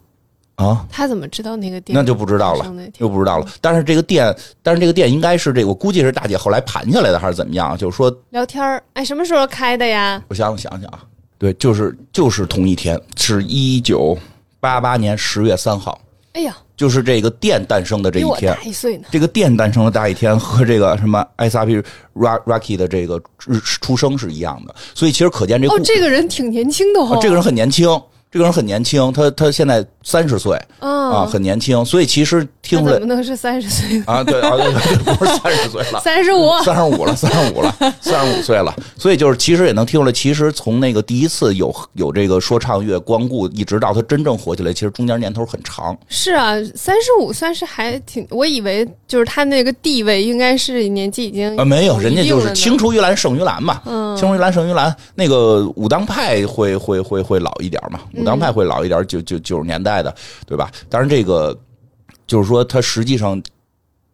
[0.56, 0.84] 啊？
[0.90, 1.96] 他怎么知道那个店？
[1.96, 2.66] 那就不知道了，
[2.98, 3.46] 又不知道了。
[3.60, 7.78] 但是这个店，但是这个店应该是这个，我估计是大姐后来盘下来的，还是怎么样？
[7.78, 10.22] 就是说聊天儿，哎，什么时候开的呀？
[10.28, 11.04] 我想想想啊。
[11.38, 14.18] 对，就是就是同一天，是一九
[14.58, 15.98] 八八年十月三号。
[16.38, 19.02] 哎呀，就是这个电诞生的这一天，一岁呢。
[19.10, 21.82] 这个电诞生的大一天和这个什么艾萨皮
[22.14, 23.20] Rocky 的这个
[23.80, 27.88] 出生是一样的，所以其实可见这哦，这个人挺年轻的哦，这个人很年轻。
[28.30, 34.24] 这个人很年轻，他他现在三十岁，啊，很年轻，所以其实听出来怎么能是三十岁啊？
[34.24, 34.52] 对啊，
[35.18, 38.74] 不是三十岁了， 三十五，三十五了，三十五了，三十五岁了。
[38.96, 45.94] 所以就是其实也能听出来，其实从那个第一次有有这个说唱乐光顾，一直到他真正火起来，其实中间年头很长。
[46.08, 53.82] 是啊，三十五算是还挺，我以为就是他那个地位应该是年纪已经啊没有，人家就是青出于蓝胜于蓝嘛，
[54.16, 54.94] 青出于蓝胜于蓝。
[55.14, 58.00] 那个武当派会会会会老一点嘛。
[58.14, 60.14] 武当派会老一点，九九九十年代的，
[60.46, 60.70] 对吧？
[60.88, 61.58] 当然，这个
[62.26, 63.40] 就是说，他实际上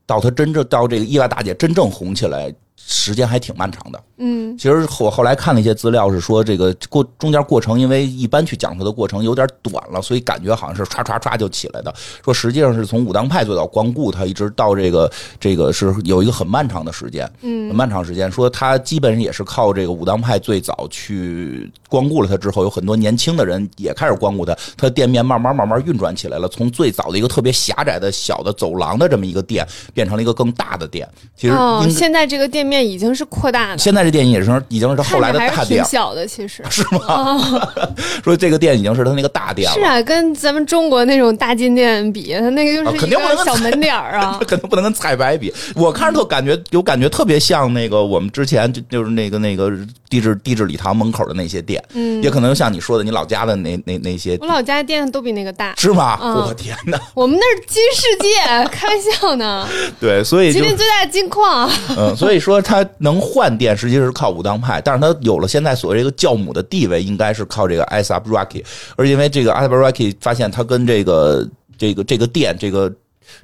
[0.07, 2.55] 到他真正到这个伊娃大姐真正红起来。
[2.77, 11.95] 时间还挺漫长的，嗯，其实我后来看了一些资料，是说这个过中间过程，因为一般去讲它的过程有点短了，所以感觉好像是唰唰唰就起来的。
[12.23, 15.11] 说实际上是从武当派最早光顾他，一直到这个
[15.41, 18.31] 这个是有一个很漫长的时间，嗯，很漫长时间。
[18.31, 31.09] 说他基本上也是靠这个武当派最早去光顾了他之后，有很多年轻的人也开始光顾他，他店面慢慢慢慢运转起来了，从最早的一个特别狭窄的小的走廊的这么一个店，变成了一个更大的店。
[31.35, 31.55] 其实
[31.91, 32.75] 现在这个店面。
[32.75, 36.61] 面已经是扩大的，现在这店也是已经是后来的大店，小的其实。
[36.69, 37.39] 是吗？
[38.25, 45.55] 说这个店已经是他那个大店了，是啊，跟咱们中国那种大金店比，他那个就是肯定不能小门脸儿啊， 肯定不能跟彩白比。
[45.77, 49.71] 我看着特感觉有感觉特别像那个我们之前就就是那个那个
[50.11, 56.19] 地质地质礼堂门口的那些店，嗯，也可能像你说的你老家的那那那些，我老家的店都比那个大，是吗？
[56.21, 59.69] 我天哪，我们那是金世界，开玩笑呢。
[60.01, 63.45] 对，所以今天最大的金矿，嗯，所以说他能换。
[63.45, 68.65] 饭店实际是靠武当派，但是他有了现在所谓这个教母的地位，应该是靠这个 Asap Rocky。
[68.97, 72.91] 而因为这个 Asap Rocky 发现他跟这个这个这个店，这个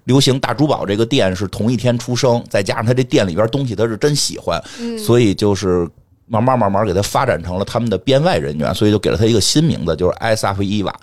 [0.05, 4.59] 流行大珠宝这个店是同一天出生，再加上他这店里边东西他是真喜欢，
[4.99, 5.87] 所以就是
[6.27, 10.95] 慢慢慢慢给他发展成了他们的编外人员，所以就给了他一个新名字，就是 Asap Eva，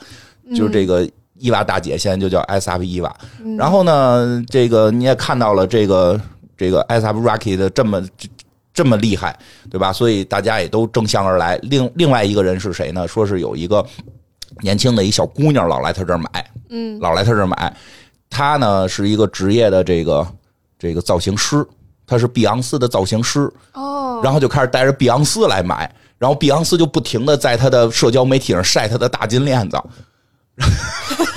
[0.56, 3.12] 就是这个伊娃大姐现在就叫 Asap Eva。
[3.60, 6.20] 然后呢，这个你也看到了这个
[6.58, 8.04] 这个 Asap Rocky 的这么。
[8.74, 9.36] 这么厉害，
[9.72, 9.92] 对吧？
[9.92, 11.58] 所以大家也都争相而来。
[11.64, 13.08] 另另外一个人是谁呢？
[13.08, 13.84] 说是有一个
[14.62, 17.76] 年轻的一小姑娘老来他这儿买，嗯，老来他这儿买。
[18.30, 20.28] 他呢是一个职业的这个
[20.78, 21.66] 这个造型师，
[22.06, 24.22] 他是碧昂斯的造型师哦。
[24.24, 29.82] 然后就开始带着碧昂斯来买，然后碧昂斯就不停的在他的社交媒体上晒他的大金链子，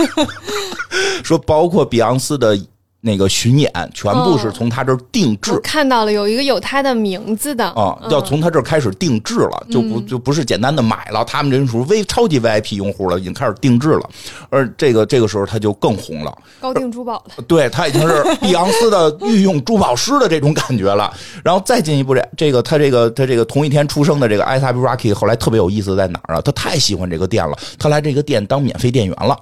[1.24, 2.54] 说包括碧昂斯的。
[3.02, 7.64] 那个巡演全部是从他这儿定制，看到了有一个有他的名字的。
[7.70, 14.02] 啊，要从他这儿开始定制了，就不就不是简单的买了，他们这属于 V 超级 VIP 用户了，已经开始定制了，
[14.50, 21.10] 而这个这个时候他就更红了，高定珠宝了，对他已经是 碧昂斯的御用珠宝师的这种感觉了，
[21.42, 26.42] 然后再进一步这这个他这个他这个同一天出生的这个艾萨比 Rocky 后来特别有意思在哪儿啊？
[26.42, 29.34] 他太喜欢这个店了，他来这个店当免费店员了，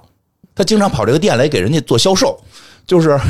[0.55, 2.39] 他经常跑这个店来给人家做销售，
[2.89, 3.17] 就是。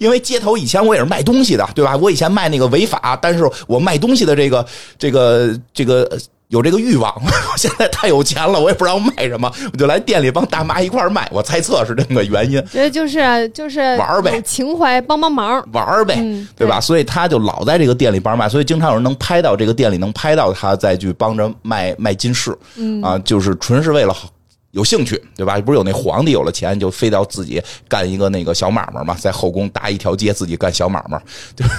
[0.00, 1.94] 因为街头以前我也是卖东西的，对吧？
[1.98, 4.66] 我以前卖那个违法，但是我卖东西的这个
[4.98, 6.08] 这个这个
[6.48, 7.12] 有这个欲望。
[7.22, 11.28] 我 现在太有钱了，我也不知道卖什么，我就来店里帮大妈一块卖。
[11.30, 12.52] 我猜测是这个原因。
[12.68, 16.14] 觉得就是就是玩呗，情怀帮帮忙玩呗，
[16.56, 16.80] 对吧？
[16.80, 22.56] 所以他就老在这个店里帮卖，所以经常有人能拍到这个店里能拍到他再去帮着卖卖金饰，
[23.02, 24.30] 啊，就是纯是为了好。
[24.72, 25.58] 有兴趣，对吧？
[25.60, 31.22] 不是有那皇帝有了钱就非要自己干一个那个小买卖嘛，在后宫搭一条街自己干小买卖，
[31.54, 31.66] 对。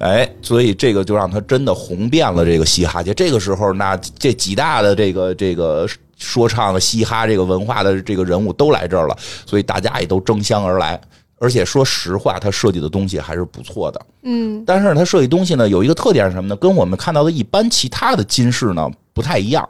[0.00, 3.14] 哎，所以这个就让他真的红遍了这个嘻哈界。
[3.14, 11.00] 这个时候，那这几大的这个这个说唱嘻哈这个文化的这个人物都来这儿了，所以大家也都争相而来。
[11.38, 14.06] 而且说实话，他设计的东西还是不错的。
[14.22, 16.56] 嗯，但是他设计东西呢，有一个特点是什么呢？
[16.56, 19.68] 跟我们看到的一般其他的金饰呢不太一样。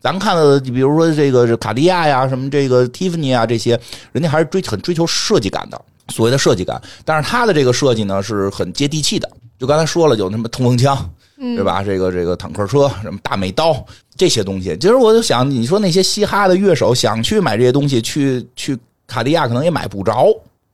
[0.00, 3.78] 咱看到的，比如说这个是卡地亚呀，什么这个蒂芙尼啊，这些
[4.12, 6.80] 人家还是追很追求设计感的，所谓的设计感。
[7.04, 9.30] 但是它的这个设计呢，是很接地气的。
[9.58, 10.96] 就刚才说了，有什么冲锋枪，
[11.36, 11.82] 对吧？
[11.82, 13.76] 这个这个坦克车，什么大美刀
[14.16, 14.74] 这些东西。
[14.78, 20.28] 其实我就想，你说那些嘻哈的乐手想去买这些东西，去去卡地亚可能也买不着。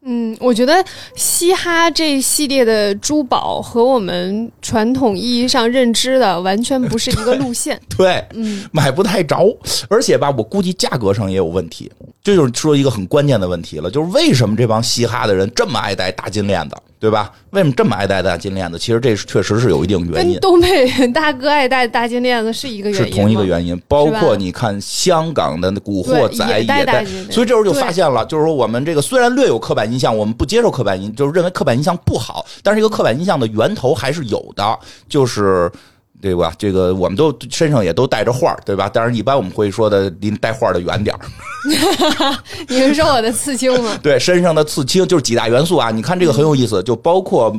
[0.08, 0.72] 嗯，我觉得
[1.16, 7.80] 嘻哈这一系列的珠宝和我们传统意义上认知的完全不是一个路线。
[7.98, 9.36] 对，嗯，买不太着，
[9.90, 11.90] 而且吧，我估计价格上也有问题。
[12.22, 16.76] 这就是说一个很关键的问题了，就是为什么这帮嘻哈的人这么爱戴大金链子？
[16.98, 17.30] 对吧？
[17.50, 18.78] 为什么这么爱戴大金链子？
[18.78, 20.32] 其实这确实是有一定原因。
[20.32, 23.80] 跟东北大哥爱戴大金链子是一个原因，是同一个原因。
[23.86, 34.78] 包括你看香港的古惑仔也戴，所以这时候就发现了，就是说我们这个虽然略有刻板印象，我们不接受刻板印，就是认为刻板印象不好，但是一个刻板印象的源头还是有的，
[35.08, 35.70] 就是。
[36.20, 36.52] 对吧？
[36.58, 38.90] 这个我们都身上也都带着画对吧？
[38.92, 41.14] 但是一般我们会说的离带画的远点
[42.68, 43.98] 你是说我的刺青吗？
[44.02, 45.90] 对，身上的刺青就是几大元素啊！
[45.90, 47.54] 你看这个很有意思，就包括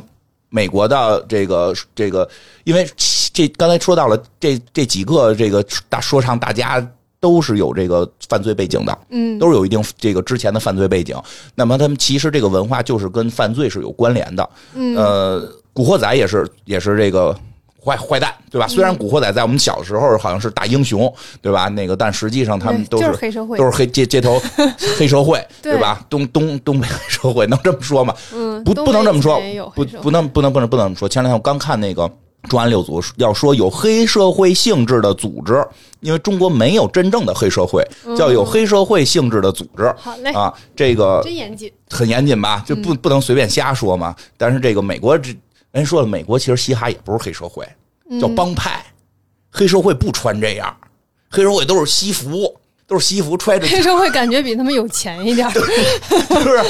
[0.50, 2.28] 美国的这个这个，
[2.64, 2.86] 因为
[3.32, 6.84] 这刚才说到了这这几个这个大说唱大家
[7.20, 11.16] 都是有这个犯罪背景的，嗯，都是有一定这个之前的犯罪背景。
[11.54, 14.48] 那么他们其实这个文化就是跟犯罪是有关联的。
[14.74, 17.38] 嗯，呃，古惑仔也是也是这个。
[17.88, 18.66] 坏坏蛋，对吧？
[18.68, 21.68] 虽然古惑仔在我们小时候好像是大英雄，对吧？
[21.68, 24.40] 那个，但实际上他们都是黑社会，都是黑街街头
[24.98, 26.04] 黑社会，对吧？
[26.10, 28.14] 东东东北黑社会能这么说吗？
[28.34, 29.40] 嗯，不不能这么说，
[29.74, 31.08] 不不能不能不能不能这么说。
[31.08, 32.02] 前两天我刚看那个
[32.48, 35.64] 《重案六组》，要说有黑社会性质的组织，
[36.00, 37.82] 因为中国没有真正的黑社会，
[38.16, 39.92] 叫有黑社会性质的组织。
[39.96, 42.62] 好嘞啊，这个真严谨，很严谨吧？
[42.66, 44.14] 就不不能随便瞎说嘛。
[44.36, 45.34] 但是这个美国这
[45.78, 47.66] 人说了，美国其实嘻哈也不是黑社会。
[48.18, 48.82] 叫帮派，
[49.50, 50.74] 黑社会不穿这样，
[51.30, 53.68] 黑社会都是西服，都是西服揣着。
[53.68, 55.66] 黑社会感觉比他们有钱一点，是不
[56.40, 56.60] 是？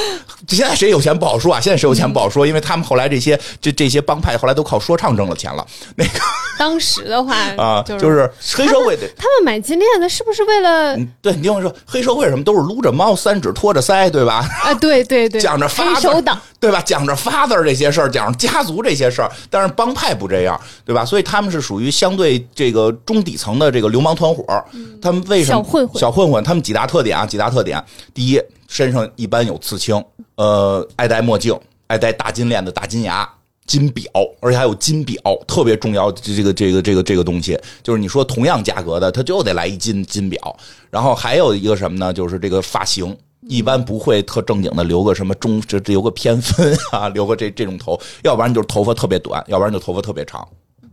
[0.49, 1.61] 现在谁有钱不好说啊！
[1.61, 5.65] 现在谁有钱不好说，因为他们后来这些这这些帮派后来都靠说唱挣了钱了。
[5.95, 6.11] 那个
[6.59, 10.97] 当时的话啊，就是黑社会的，他们买金链子是不是为了？
[11.23, 14.49] 对，你听我说，黑社会什么都是撸着猫，三指托着腮，对吧？
[14.65, 16.83] 啊，对对对， 讲着黑手党，对吧？
[16.85, 21.05] 讲着发字这些事儿，讲着家族这些事儿，但是帮派不这样，对吧？
[21.05, 24.45] 所以他们是属于相对这个中底层的这个流氓团伙。
[25.01, 26.01] 他们为什么小混混？
[26.09, 27.27] 小混混，他们几大特点啊？
[27.27, 28.41] 几大特点，第一。
[28.67, 30.03] 身上一般有刺青，
[30.37, 33.27] 呃，爱戴墨镜，爱戴大金链子、大金牙、
[33.67, 35.17] 金表，而且还有金表，
[35.47, 36.13] 特别重要。
[36.13, 40.57] 这个、这个、这个、这个东西，就是你说同样价格的，他就得来一金金表。
[40.91, 42.13] 然后还有一个什么呢？
[42.13, 43.17] 就是这个发型，
[43.49, 50.47] 一般不会特正经的留个什么中，这留个偏分啊，留个这这种头，要不然就是头发特别短，要不然就头发特别长，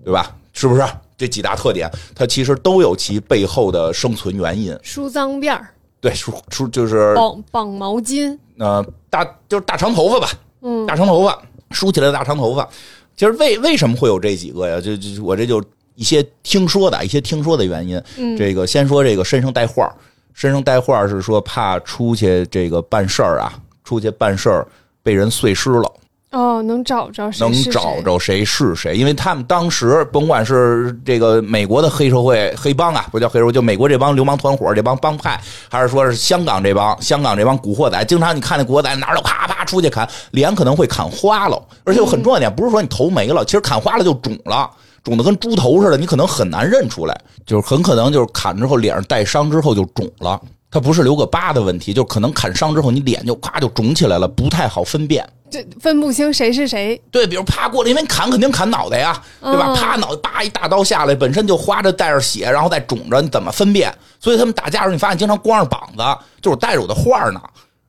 [0.04, 0.34] 对吧？
[0.54, 0.82] 是不是？
[1.17, 4.78] 这几大特点，它其实都有其背后的生存原因。
[4.84, 5.67] 梳脏辫儿。
[6.01, 10.30] 对，梳梳就是绑绑毛巾，呃，大就是大长头发吧，
[10.62, 12.67] 嗯，大长头发梳起来的大长头发。
[13.15, 14.80] 其实为为什么会有这几个呀？
[14.80, 15.63] 就就我这就
[15.95, 17.99] 一些听说的一些听说的原因。
[18.17, 19.91] 嗯，这个先说这个身上带画
[20.34, 23.51] 身上带画是说怕出去这个办事儿啊，
[23.84, 24.67] 出去办事儿
[25.01, 25.91] 被人碎尸了。
[26.36, 44.69] 哦，能找着能找着谁是谁，因为他们当时甭管是这个美国的黑社会黑帮啊，不叫黑社会，就美国这帮流氓团伙这帮帮派，还是说是香港这帮香港这帮古惑仔，经常你看那古惑仔哪儿都啪啪出去砍，脸可能会砍花了，而且有很重要点，不是说你头没了，其实砍花了就肿了，
[45.06, 50.38] 肿的跟猪头似的，你可能很难认出来，就是很可能就是砍之后脸上带伤之后就肿了，
[50.75, 55.25] 它不是留个疤的问题，就可能砍伤之后你脸就咔就肿起来了，不太好分辨。
[55.49, 59.73] 这分不清谁是谁，对，比如啪过来，因为砍肯定砍脑袋呀，对吧？
[59.73, 63.89] 啪脑袋，叭一大刀下来，本身就花着带着血，然后再肿着，你怎么分辨？
[64.19, 66.03] 所以他们打架时候，你发现经常光着膀子，
[66.41, 67.39] 就是带着我的画呢，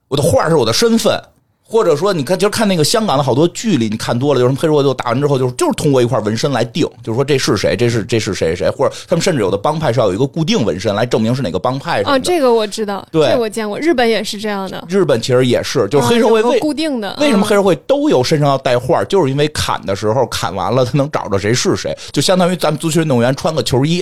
[0.07, 1.21] 我的画是我的身份。
[1.69, 12.01] 或者说，你看，就是看那个香港的好多剧里，你看多了，有什么黑社会，就打完之后，就是就是通过一块纹身来定，就是说这是谁，这是这是谁谁，或者他们甚至有的帮派是要有一个固定纹身来证明是哪个帮派。
[12.03, 14.81] 啊，这个我知道，对，我见过，日本也是这样的。
[14.87, 24.01] 日本其实也是，就是黑社会固定的，为什么黑社会都有身上要带画，就是因为砍的时候砍完了，他能找着谁是谁，就相当于咱们足球运动员穿个球衣，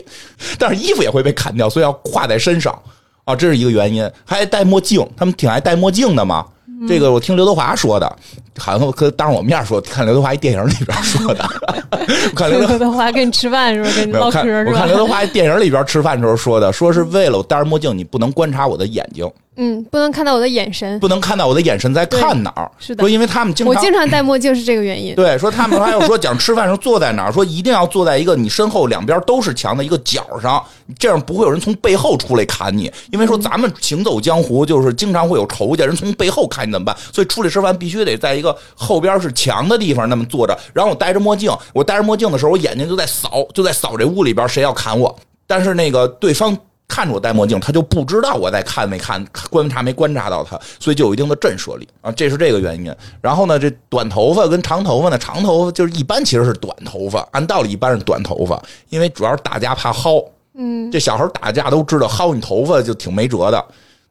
[0.59, 2.80] 但是衣服也会被砍掉，所以要挎在身上
[3.24, 4.07] 啊，这是一个原因。
[4.24, 6.45] 还戴墨镜，他们挺爱戴墨镜的嘛。
[6.88, 8.15] 这个我听刘德华说的，
[8.57, 11.45] 好像可当着我面说，看刘德华一电影里边说的。
[12.36, 13.89] 看刘德华跟你吃饭是吧？
[13.95, 14.71] 跟你唠嗑是吧？
[14.71, 19.30] 我看刘德华电影里边吃饭时候说的，说是为了我戴着墨镜，你不能观察我的眼睛。
[19.58, 22.70] 嗯，不能看到我的眼神，不能看到我的眼神在看哪儿。
[22.78, 25.16] 是的，说因为他们经常我经常戴墨镜是这个原因。
[25.16, 30.62] 对，说他们还有说讲吃饭时候坐在哪儿，说一定要坐在一个你身后两边都是墙的一个角上，
[30.99, 32.91] 这样不会有人从背后出来砍你。
[33.12, 36.95] 因为说咱们行走江湖就是经常会有仇家，人从背后砍你怎么办？
[37.14, 40.58] 所以出来吃饭必须得在一个后边是墙的地方那么坐着。
[40.74, 45.18] 然后我戴着墨镜，我戴着墨镜的时候，我眼睛就在扫，就在扫这屋里边谁要砍我。
[45.47, 46.58] 但是那个对方。
[46.88, 52.95] 看着我戴墨镜，他就不知道我在看没看，观察没观察到他，所以就有一定的震慑力啊，这是这个原因。
[53.21, 60.23] 然后呢，这短头发跟长头发呢，长头发就是一般其实是短头发，按道理一般是短头发，因为主要是打架怕薅。
[60.57, 63.65] 嗯，这小孩打架都知道薅你头发就挺没辙的。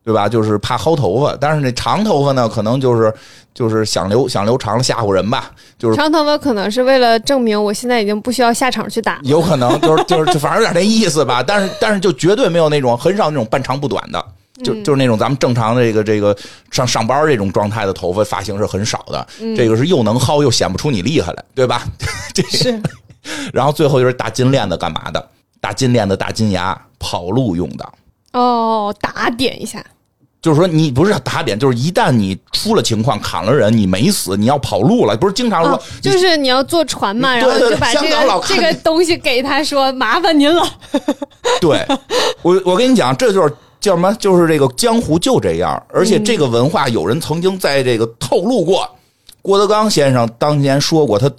[0.04, 0.28] 对吧？
[0.28, 3.12] 就是怕薅头发，但是那长头发呢，可能就是
[3.54, 5.50] 就是想留想留长了吓唬人吧。
[5.78, 9.18] 就是长头发可能是为了证明我现在已经不需要下场去打。
[9.22, 11.42] 有可能就是就是反正有点那意思吧。
[11.42, 14.24] 但是但是就绝对没有那种很少那种半长不短的，
[14.62, 16.36] 就就是那种咱们正常的这个这个
[16.70, 19.26] 上上班这种状态的头发发型是很少的。
[19.56, 21.82] 这个是又能薅又显不出你厉害来，对吧？
[22.34, 22.80] 这是。
[23.54, 25.28] 然后最后就是大金链子干嘛的？
[25.62, 27.92] 大金链子、大金牙跑路用的。
[28.32, 29.82] 哦，打点一下。
[30.44, 40.62] 就是说，你不是打点，就是一旦你出了情况砍了人，你没死，你要跑路了，不是经常说，就是你要坐船嘛，然后就把这个这个东西给他说，麻烦您了。
[41.62, 41.82] 对，
[42.42, 44.14] 我我跟你讲，这就是叫什么？
[44.16, 48.86] 就是这个江湖就这样，而且这个文化，有人曾经在这个透露过。
[49.40, 51.32] 郭德纲先生当年说过，他。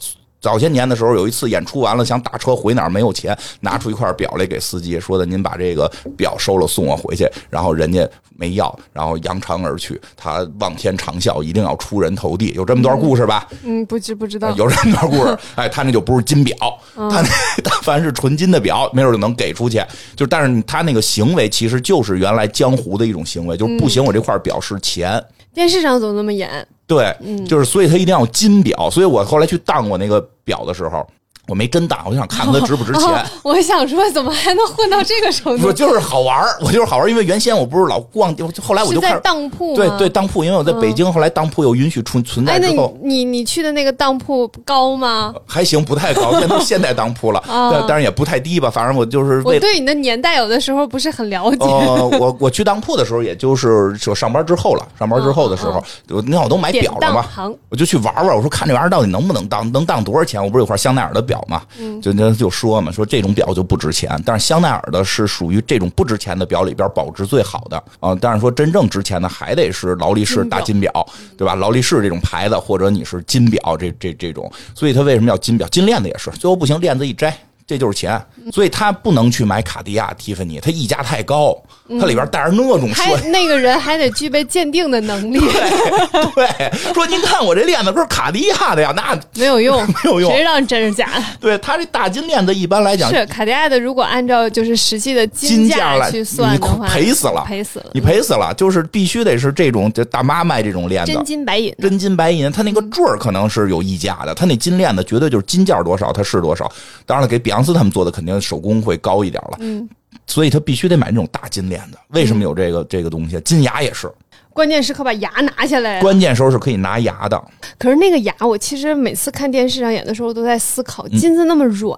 [0.45, 9.99] 早些年的时候，有一次演出完了，想打车回哪儿没有钱，拿出一块表来给司机说的：“您把这个表收了，送我回去。”然后人家没要，然后扬长而去。
[10.15, 12.53] 他望天长啸，一定要出人头地。
[12.53, 13.47] 有这么段故事吧？
[13.63, 14.51] 嗯，不知不知道。
[14.51, 16.55] 有这么段故事，哎，他那就不是金表，
[16.93, 17.29] 他那
[17.63, 19.83] 但凡是纯金的表，没准就能给出去。
[20.15, 25.19] 就但是他那个行为，其实就是原来江湖的一种行为，就是不行，我这块表是钱。
[25.55, 26.67] 电视上总那么演。
[26.87, 27.15] 对，
[27.47, 28.89] 就是，所以他一定要金表。
[28.89, 31.05] 所以我后来去当过那个表的时候。
[31.47, 33.25] 我没真当，我就想看看它值不值钱。
[33.43, 35.67] 我想说，怎么还能混到这个程度？
[35.67, 39.75] 我就是好玩我就是好玩因为原先我不是老逛，后来我就在当铺。
[39.75, 42.97] 对对，当铺，因为我在北京，后来当铺又允许存存在之后。
[43.03, 45.33] 你你去的那个当铺高吗？
[45.45, 48.69] 还行，不太高，现在现代当铺了， 但但是也不太低吧。
[48.69, 49.41] 反正我就是。
[49.45, 51.57] 我对你的年代有的时候不是很了解。
[51.59, 54.87] 我我去当铺的时候，也就是就上班之后了。
[54.97, 57.25] 上班之后的时候，我你看我都买表了嘛，
[57.69, 58.35] 我就去玩玩。
[58.35, 60.43] 我说看这玩意儿到底能不能当，能当多少钱？
[60.43, 61.61] 我不是有块香奈儿的表嘛，
[62.01, 62.15] 就。
[62.15, 68.15] 人家就说嘛，说这种表就不值钱，但是香奈儿的是属于这种不值钱的表里边保值最好的啊。
[68.21, 70.91] 但是说真正值钱的还得是劳力士大金表，
[71.37, 71.55] 对吧？
[71.55, 75.67] 劳力士这种牌子，或者你是金表这这这种，所以它为什么要金表？
[75.67, 77.37] 金链子也是，最后不行，链子一摘。
[77.67, 78.23] 这就是钱，
[78.53, 81.59] 所以他不能去买卡地亚、蒂芬尼，他溢价太高，
[81.99, 85.39] 他里边带着那种还那个人还得具备鉴定的能力。
[85.39, 91.23] 对，说您看我这链子不是卡地亚的呀，那没有用， 没有用，谁让真是假的？
[91.39, 106.71] 对他这大金链子一般来讲是卡地亚的，如果按照就是实际的金价来去算的话，赔死了，赔死了，你赔死了，就是必须得是这种就大妈卖这种链子，真金白银，真金白银，他那个坠儿可能是有溢价的，他那金链子绝对就是金价多少，它是多少。
[107.05, 108.35] 当然了，给比昂斯他们做的肯定。
[108.45, 109.89] 手工会高一点了，嗯，
[110.27, 111.97] 所以他必须得买那种大金链子。
[112.09, 113.39] 为什么有这个这个东西？
[113.41, 114.11] 金牙也是。
[114.53, 115.99] 关键时刻把牙拿下来。
[115.99, 117.43] 关键时候是可以拿牙的。
[117.77, 121.93] 可是那个牙，我其实每次看电视上演的时候，都在思考：金子那么软，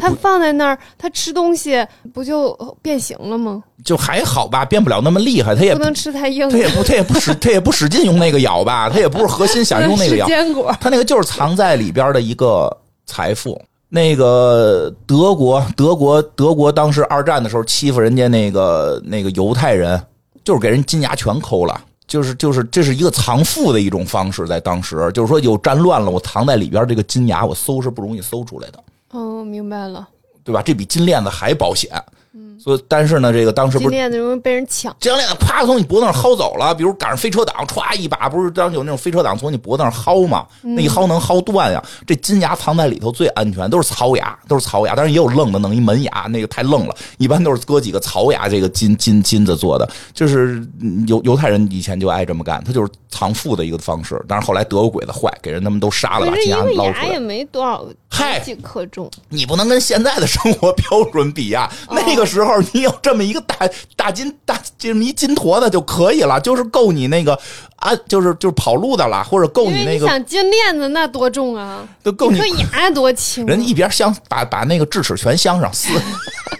[0.00, 2.52] 它放在那儿，它吃东西不就
[2.82, 3.62] 变形了吗？
[3.84, 5.54] 就还好吧，变不了那么厉害。
[5.54, 8.90] 它也不能吃太硬，它也不，它也不使，它也不使劲用那个咬吧。
[8.90, 10.26] 它也不是核心想用那个 咬。
[10.26, 12.76] 坚果，它那个就是藏在里边的一个
[13.06, 13.60] 财富。
[13.92, 20.00] 那个德国，德国，德国当时二战的时候欺负人家那个那个犹太人，
[20.44, 28.82] 就是给人金牙全抠了，就是就是这是一个藏富的一种方式，在当时就是说有战乱了，我藏在里边这个金牙，我搜是不容易搜出来的。
[29.10, 30.08] 哦，明白了，
[30.44, 30.62] 对吧？
[30.62, 31.90] 这比金链子还保险。
[32.58, 36.74] 所以，但是呢，这个当时不是金链子容易被人抢，金链子啪从你脖子上薅走了。
[36.74, 40.46] 比如赶上飞车党，歘一把，不是当时有那种飞车党从你脖子上薅吗？
[40.60, 41.82] 那一薅能薅断呀。
[42.06, 44.94] 这金牙藏在里头最安全，都是槽牙，都是槽牙。
[44.94, 46.94] 但是也有愣的，弄一门牙，那个太愣了。
[47.16, 50.62] 一般都是搁几个槽牙，这个金金金子做的，就是
[51.06, 54.22] 犹犹太人以前就爱这么干，他就是藏富的一个方式。
[54.28, 57.06] 但是后来德国鬼子坏，给人他们都杀了，把金牙捞出来。
[57.06, 59.10] 牙也没多少，嗨，几克重。
[59.30, 61.70] 你不能跟现在的生活 标准比呀。
[61.90, 63.32] 那个时候你有这么一。
[63.32, 63.56] 个大
[63.94, 67.38] 大金大这么一金坨子就可以了，就是够你那个
[67.76, 70.06] 啊，就是就是跑路的了，或者够你那个。
[70.06, 71.86] 想金链子那多重啊？
[72.02, 72.38] 都够你。
[72.40, 73.46] 颗牙多轻？
[73.46, 75.88] 人一边镶把把那个智齿全镶上，四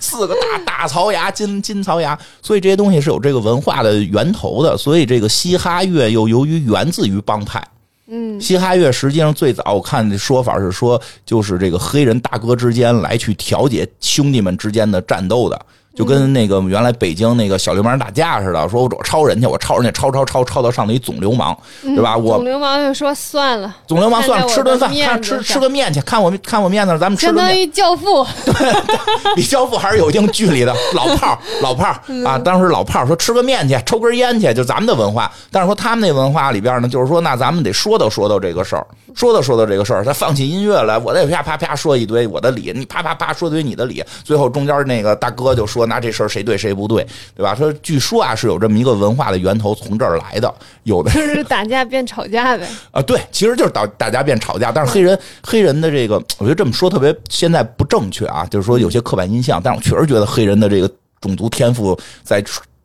[0.00, 2.18] 四个大大槽牙，金金槽牙。
[2.42, 4.76] 所以这些东西是有这个文化的源头的。
[4.76, 7.62] 所以这个嘻哈乐又由于源自于帮派。
[8.06, 15.66] 嗯，嘻哈乐实际上最早我看的说法是说，就是这个黑人大哥之间来去调解兄弟们之间的战斗的。
[15.94, 22.16] 就跟那个原来北京那个小流氓打架似的，说我我抄人家，我抄人家，抄抄抄抄到上头一总流氓，对吧？
[22.16, 27.26] 我总流氓就说算了，总流氓算了，吃顿饭，看吃吃个面去，看我看我面子，咱们吃。
[27.26, 35.30] 相当于教父，对，比教父还是有一定距离的老炮儿，老炮儿啊，当时老炮儿说吃个面去，抽根烟去，就咱们的文化。
[35.50, 45.81] 但是说他们那文化里边呢，就是说那咱们得说道说道这个事儿，说道说道这个事儿，他放起音乐来，我得啪啪啪说一堆我的理，你啪啪啪说一堆你的理，最后中间那个大哥就说。
[45.86, 47.54] 拿这事儿谁对谁不对，对吧？
[47.54, 50.52] 说据说啊是有这么一个文化的源头从这儿来的，
[50.84, 52.66] 有的就是 打架变吵架呗。
[52.90, 54.70] 啊，对，其实就是打打架变吵架。
[54.72, 59.60] 但是黑人黑人的这个，我觉得这么说特别现在不正确啊，就是说有些刻板印象。
[59.62, 62.42] 但是我确实觉得黑人的这个种族天赋在。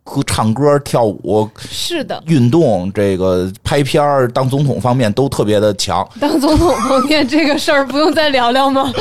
[0.08, 6.08] 歌唱歌跳舞是的，运动这个拍片儿当总统方面都特别的强。
[6.20, 8.92] 当总统方面这个事儿不用再聊聊吗？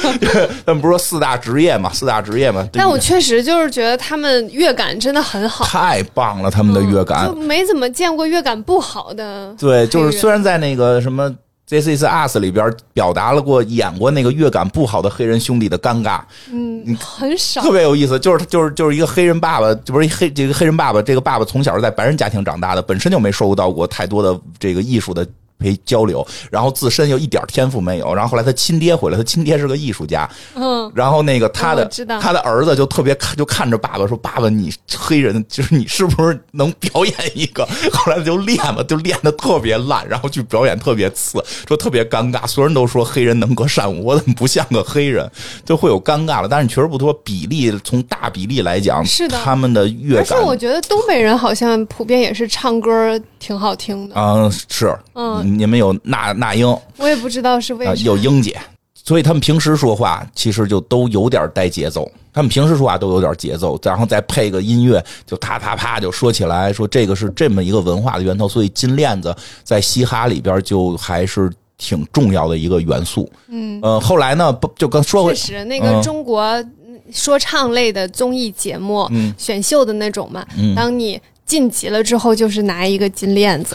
[0.64, 2.66] 他们不是说四大职业嘛，四大职业嘛。
[2.72, 9.54] 但我确实就是觉得他们乐感真的很好，太棒了，他们的乐感，就没怎么见过乐感不好的。
[9.58, 11.32] 对，就是虽然在那个什么。
[11.68, 16.20] This is us 里边表达了过演过那个乐感不好的黑人兄弟的尴尬，
[16.52, 25.26] 嗯，很少，特别有意思，就是就是就是一个黑人爸爸，就不是黑这个黑人爸爸，这个爸爸从小是在白人家庭长大的，本身就没受到过太多的这个艺术的。
[25.58, 31.88] 陪交流，然后自身又一点天赋没有，然后后来他亲爹回来，他亲爹是个艺术家，嗯，然后那个他的
[32.20, 42.46] 他的儿子就特别看就看着爸爸说：“爸爸，你黑人就是你是不是能表演一个？” 后来就练嘛，就练的特别烂，然后去表演特别次，说特别尴尬。
[42.46, 45.30] 所有人都说黑人能歌善舞，我怎么不像个黑人？
[45.64, 46.48] 就会有尴尬了。
[46.48, 50.24] 但是你确实不多，比例从大比例来讲，是的，他们的乐感。
[50.24, 54.14] 而且我觉得东北人好像普遍也是唱歌挺好听的。
[54.16, 55.45] 嗯，是，嗯。
[55.46, 56.66] 你们有那那英，
[56.96, 58.58] 我也不知道是为什么有英姐，
[58.94, 62.10] 所以他们平时说话其实就都有点带节奏。
[62.32, 68.46] 他们平时说话都有点节奏，然后再配个音乐，就啪啪啪就说起来，说这个是这么一个文化的源头。
[68.46, 69.34] 所以金链子
[69.64, 73.26] 在嘻哈里边就还是挺重要的一个元素。
[73.48, 76.62] 嗯，呃，后来呢，不就跟说确实那个中国
[77.10, 80.44] 说唱类的综艺节目，选秀的那种嘛，
[80.74, 83.74] 当你晋级了之后，就是拿一个金链子。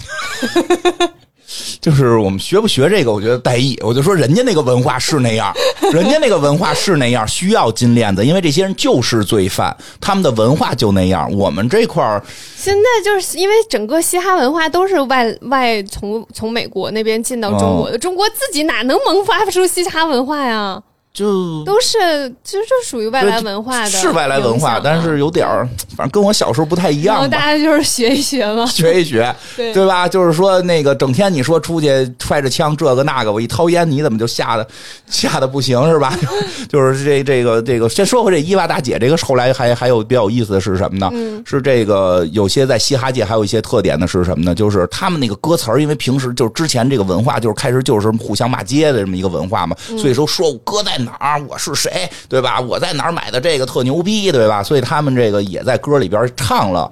[1.80, 3.76] 就是我们学不学这个，我觉得带意。
[3.82, 5.52] 我就说人家那个文化是那样，
[5.92, 11.28] 人家那个文化是那样，需要金链子，因为这些人就是罪犯，他们的文化就那样。
[11.32, 12.22] 我们这块儿
[12.56, 20.80] 现在就是因为整个嘻哈文化都是外外从从美国那边进到中国的，中国自己哪能萌发出嘻哈文化呀？
[21.12, 21.98] 就都是，
[22.44, 27.28] 就是属于外来文化的，是外来文化，但是有点儿，反正跟我小时候不太一样。
[27.28, 30.06] 大家就是学一学嘛， 学一学， 对对吧？
[30.06, 34.66] 就是说那个整天你说出去揣着枪这个那个，我一掏烟，你怎么就吓得
[35.08, 36.16] 吓得不行是吧？
[36.70, 41.10] 就是这这个这个，先说回这伊娃大姐，这个后来还还有比较有意思的是什么呢？
[41.44, 44.54] 是这个有些在嘻哈界还有一些特点的是什么呢？
[44.54, 50.99] 就是他们那个歌词儿，因为平时就是之前这个文化就是开始就是互相骂街的这么一个文化嘛，所以说说歌在。
[51.04, 51.42] 哪儿？
[51.48, 52.08] 我是谁？
[52.28, 52.60] 对吧？
[52.60, 54.30] 我在哪儿买的这个特牛逼？
[54.30, 54.62] 对吧？
[54.62, 56.90] 所以他们这个也在歌里边唱了。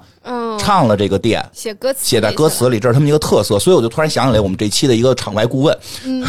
[0.59, 3.57] 唱了这个店，写歌词，写在歌词里，这是他们一个特色。
[3.57, 6.23] 所以我就突然想起来，我们这期的一个场外顾问，嗯，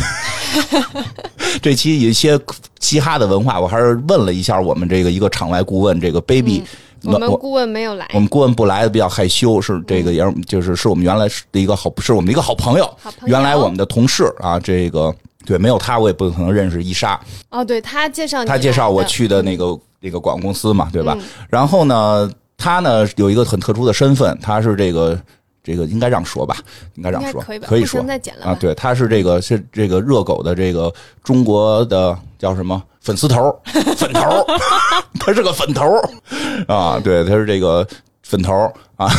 [1.60, 2.38] 这期有一些
[2.78, 6.62] 嘻哈的文化，我还是问了一下我们这个一个场外顾问，这个 baby。
[7.02, 12.90] 我们顾问没有来，我们顾问不来的比较害羞，是这个也是就是是我们原来的一个好，是我们一个好朋友，
[13.26, 15.14] 原来我们的同事啊，这个
[15.44, 17.18] 对，没有他我也不可能认识伊莎。
[17.48, 21.16] 哦，对他介绍他介绍我去的那个那个广告公司嘛，对吧？
[21.48, 25.20] 然后呢，他呢有一个很特殊的身份，他是这个
[25.62, 26.56] 这个应该让说吧，
[26.94, 28.04] 应该让说可以可以说
[28.42, 32.82] 啊，对，他是这个是这个热狗的这个中国的叫什么？
[33.00, 33.58] 粉丝头，
[33.96, 34.46] 粉头，
[35.18, 35.90] 他是个粉头
[36.68, 37.00] 啊！
[37.02, 37.84] 对，他是这个
[38.30, 39.10] 粉头啊，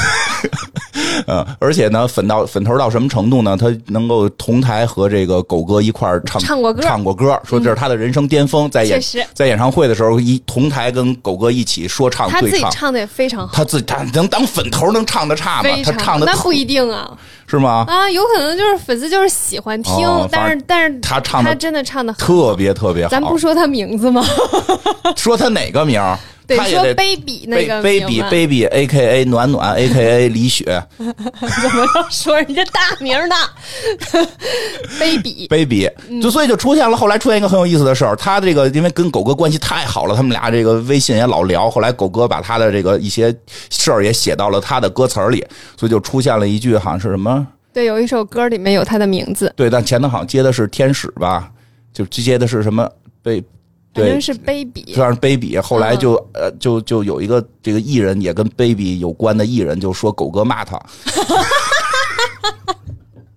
[1.28, 3.58] 呃， 而且呢，粉到粉头到什么程度呢？
[3.58, 9.02] 他能够同台和这个狗哥一块儿唱唱过歌，唱过歌，说这是他的人生巅峰，在演
[9.34, 15.70] 在演唱会的时候一同台跟狗哥一起说唱，他自己唱的也非常好，他自己他能当粉头能唱的差吗？
[15.84, 17.12] 他唱的那不一定啊。
[17.48, 17.84] 是吗？
[17.90, 23.10] 啊，有可能就是粉丝就是喜欢听，但是但是他唱他真的唱的特别特别好。
[23.10, 24.24] 咱不说他名字吗？
[25.18, 26.02] 说他哪个名？
[26.56, 30.84] 得说 baby 那个 baby baby A K A 暖暖 A K A 李雪。
[30.98, 33.36] 怎么要说人家大名呢
[35.00, 35.90] ？baby baby
[36.22, 38.16] 就所以就出现了，后来出现一个很有意思的事儿。
[38.16, 41.70] 他这个因为跟狗哥关系太好了，他们俩这个微信也老聊。
[41.70, 43.36] 后来狗哥把他的这个一些
[43.70, 45.46] 事儿也写到了他的歌词里，
[45.78, 47.48] 所以就出现了一句好像是什么。
[47.74, 49.52] 对，有一首歌里面有他的名字。
[49.56, 51.50] 对，但前头好像接的是天使吧？
[51.94, 52.90] 就接的是什么
[53.24, 53.44] 被？
[53.94, 55.58] 反正是 baby，算是 baby。
[55.60, 60.82] 后来就呃，就就有一个这个艺人也跟 baby 有关的艺人就说狗哥骂他。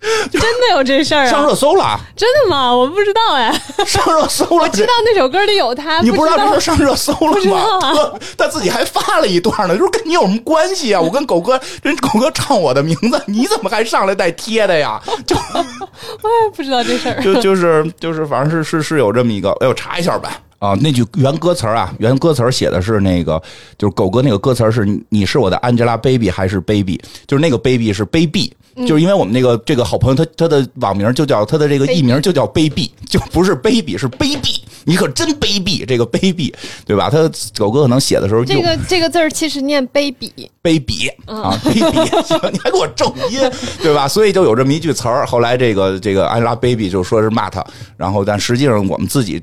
[0.31, 1.31] 真的有这事儿啊？
[1.31, 1.99] 上热搜了？
[2.17, 2.75] 真的吗？
[2.75, 3.53] 我不知道哎。
[3.87, 4.65] 上热搜了？
[4.65, 6.01] 我知道那首歌里有他。
[6.03, 8.19] 你不知道这事上热搜了吗？
[8.37, 11.01] 他 自己还发了一段呢，就是跟你有什么关系啊？
[11.01, 15.01] 我跟狗哥，人狗哥唱我的名字，你怎么还上来带贴的呀？
[15.27, 17.23] 就我也不知道这事儿。
[17.23, 20.41] 就就是就是，反正是是是有这么一个，哎，我查一下吧。
[20.59, 23.41] 啊，那句原歌词啊，原歌词写的是那个，
[23.77, 28.51] 就是狗哥那个歌词是“你是我的 Angelababy 还是 Baby”，就是那个 Baby 是 Baby，
[28.87, 36.53] 就是因为我们那个这个好朋友，他他的网名就叫他的这个艺名就叫 Baby，就不是 Baby 是卑鄙，你可真卑鄙，这个卑鄙，
[36.85, 37.09] 对吧？
[37.09, 40.31] 他狗哥可能写的时候，这个这个字儿其实念卑鄙，
[40.63, 43.41] 卑鄙啊，卑鄙， 你还给我正音，
[43.81, 44.09] 对吧？
[44.09, 45.25] 所以就有这么一句词儿。
[45.27, 47.65] 后来这个这个 Angelababy 就说是骂他，
[47.97, 49.43] 然后但实际上我们自己。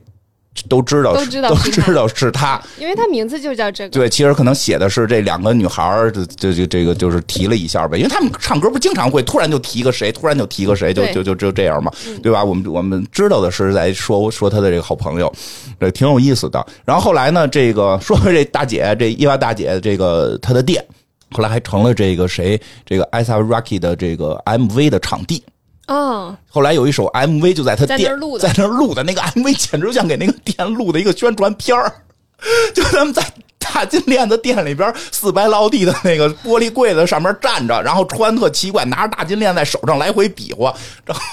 [0.67, 3.89] 都知道，都知道，都知道是他，因为他名字就叫这个。
[3.89, 11.91] 对，其实可能写的是这两个女孩儿，就就就这个就是提了一下呗，因为他们唱歌不经常会突然就提个谁，突然就提个谁，就就就就这样嘛，
[12.21, 12.43] 对吧？
[12.43, 15.31] 我们我们知道的是在说说他的这个好朋友，
[15.79, 16.63] 这挺有意思的。
[16.83, 20.85] 然后后来呢，这个说这大姐，这伊娃大姐，这个她的店，
[21.31, 25.41] 后来还成了这个谁，这个艾萨 Rocky 的这个 MV 的场地。
[25.87, 27.99] 哦，后来有一首 MV 就在他店
[28.39, 31.91] 在那录的，那个 MV 简直像给那个店录的一个宣传片儿。
[32.73, 33.21] 就他们在
[33.59, 40.73] 大金链子店里边四白落地的那个玻璃柜子上面站着，然后穿特奇怪，拿着大金链在手上来回比划，
[41.05, 41.23] 然后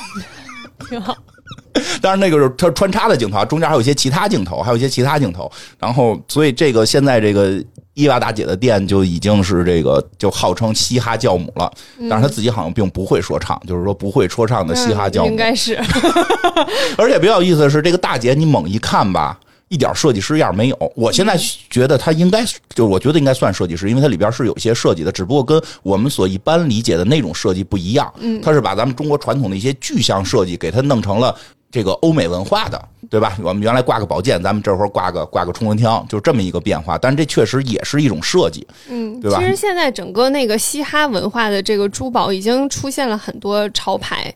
[0.89, 1.15] 挺好。
[2.03, 5.51] 当然那个是他穿插的镜头，中间还有一些其他镜头，还有一些其他镜头。
[5.79, 7.63] 然后，所以这个现在这个。
[7.99, 11.69] 伊娃大姐的店就已经是这个，就号称嘻哈教母了。
[12.09, 15.31] 但是她自己好像并不会说唱，就是说不会说唱的嘻哈教母。
[15.31, 15.75] 应该是。
[16.97, 19.37] 而且比较有意思的是，这个大姐你猛一看吧，
[19.67, 20.93] 一点设计师样没有。
[20.95, 21.37] 我现在
[21.69, 28.15] 觉得她应该，就我觉得应该算设计师，因为它里边是有些设计的，只不过跟我们所一般理解的那种设计不一样。
[28.21, 31.35] 嗯，它是把咱们中国传统的一些具象设计给它弄成了。
[31.71, 33.37] 这个欧美文化的，对吧？
[33.43, 36.97] 我们原来挂个宝剑，咱们这会儿挂个挂个冲锋枪，就这么一个变化。
[36.97, 39.39] 但这确实也是一种设计，嗯，对吧？
[39.39, 44.35] 其实现在整个那个嘻哈文化的这个珠宝已经出现了很多潮牌，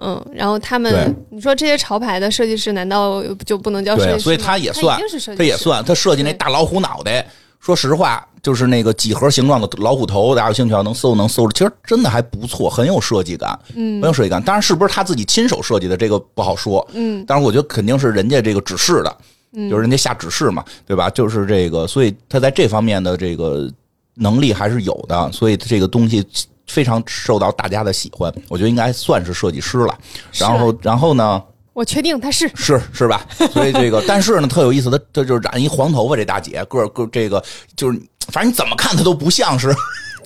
[0.00, 4.20] 嗯，然后他们，你说这些潮牌的设计师难道就不能叫设计师？
[4.20, 4.98] 所以他也算，
[5.36, 7.24] 他也算，他设计那大老虎脑袋。
[7.62, 14.42] 说实话，就是那个几何形状的老虎头，大家有兴趣要能搜能搜着，其实真的还不错，很有设计感，嗯，很有设计感。
[14.42, 19.16] 当然是不是他自己亲手设计的，这个不好说，嗯，但是我觉得肯定是人家这个指示的，
[19.52, 21.08] 嗯，就是人家下指示嘛，对吧？
[21.10, 23.72] 就是这个，所以他在这方面的这个
[24.14, 26.26] 能力还是有的，所以这个东西
[26.66, 29.96] 非常受到大家的喜欢，我觉得应该算是设计师了。
[30.32, 31.40] 然后，然后呢？
[31.72, 33.26] 我确定她是是是吧？
[33.52, 37.42] 所以这个，但是呢，特有意思，他他就是染一黄头发，这大姐个个这个
[37.76, 39.74] 就是，反正你怎么看她都不像是，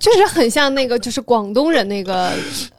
[0.01, 2.33] 确实很像那个，就是广东人那个，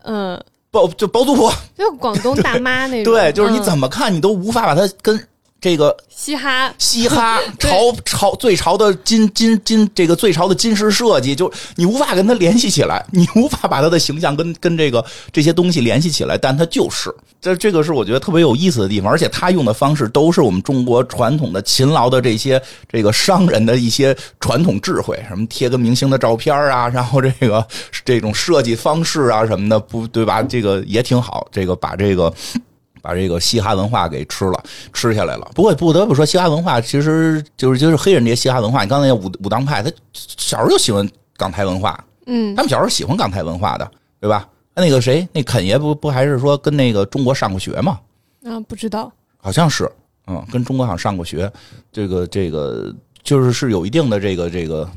[0.03, 3.13] 嗯，包就包租婆，就广东大妈那种。
[3.13, 5.17] 对，就是你怎么看你都无法把她跟
[5.59, 7.69] 这个嘻哈，嘻哈 潮
[8.05, 27.65] 潮最潮的金金金这个最潮的金饰设计，就你无法跟它联系起来，你无法把它的形象跟跟这个这些东西联系起来，但它就是这这个是我觉得特别有意思的地方，而且他用的方式都是我们中国传统的勤劳的这些这个商人的一些传统智慧，什么贴个明星的照片啊，然后这个
[28.05, 30.43] 这种设计方式啊什么的，不对吧？
[30.43, 32.31] 这个也挺好，这个把这个。
[33.07, 35.49] 把这个嘻哈文化给吃了，吃下来了。
[35.55, 38.83] 不过不得不说，嘻哈文化其实就是就是黑人这些嘻哈文化。
[38.83, 43.89] 你刚才武武当派，他小时候就喜欢港台文化，嗯，他们小时候喜欢港台文化的，
[44.19, 44.45] 对吧？
[44.75, 47.97] 那个谁，那肯爷不不还是说跟那个中国上过学吗？
[48.43, 49.89] 啊，不知道，好像是，
[50.27, 51.49] 嗯，跟中国好像上过学，
[51.93, 52.93] 这个这个
[53.23, 54.89] 就是是有一定的这个这个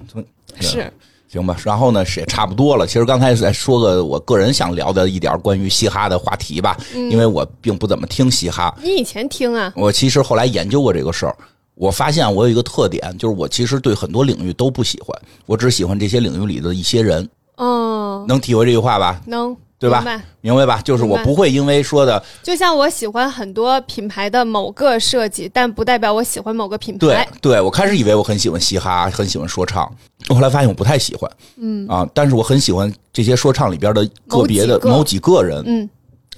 [0.58, 0.92] 是。
[1.30, 2.84] 行吧，然后呢也差不多了。
[2.84, 8.76] 其实刚才再说个我个人想聊的一点关于嘻哈的话题吧，因为我并不怎么听嘻哈。
[8.82, 9.72] 你以前听啊？
[9.76, 11.36] 我其实后来研究过这个事儿，
[11.76, 15.16] 我发现我有一个特点，就是我其实对很多领域都不喜欢，
[15.46, 17.28] 我只喜欢这些领域里的一些人。
[17.58, 19.20] 嗯，能体会这句话吧？
[19.26, 19.56] 能。
[19.80, 20.04] 对吧？
[20.42, 20.80] 明白吧？
[20.82, 26.98] 就是我不会因为说的，就像我喜欢很多品牌的某个设计，但不代表我喜欢某个品牌。
[26.98, 29.90] 对，对我开始以为我很喜欢嘻哈，很喜欢说唱，
[30.28, 31.30] 后来发现我不太喜欢。
[31.56, 35.62] 嗯啊，但是我很喜欢这些说唱里边的个别的某几个人。
[35.66, 35.88] 嗯。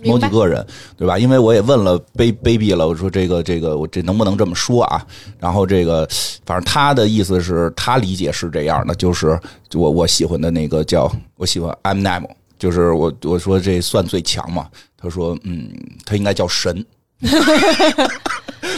[0.04, 0.66] 某几个人，
[0.96, 1.16] 对吧？
[1.16, 5.06] 因为我也问了 baby 了，我说这个这个我这能不能这么说啊？
[5.38, 6.08] 然后这个
[6.44, 9.38] 反正他的意思是他理解是这样的，就是
[9.74, 12.26] 我我喜欢的那个叫我喜欢 Eminem。
[12.62, 14.68] 就是我我说这算最强嘛？
[14.96, 15.68] 他说嗯，
[16.06, 16.86] 他应该叫神。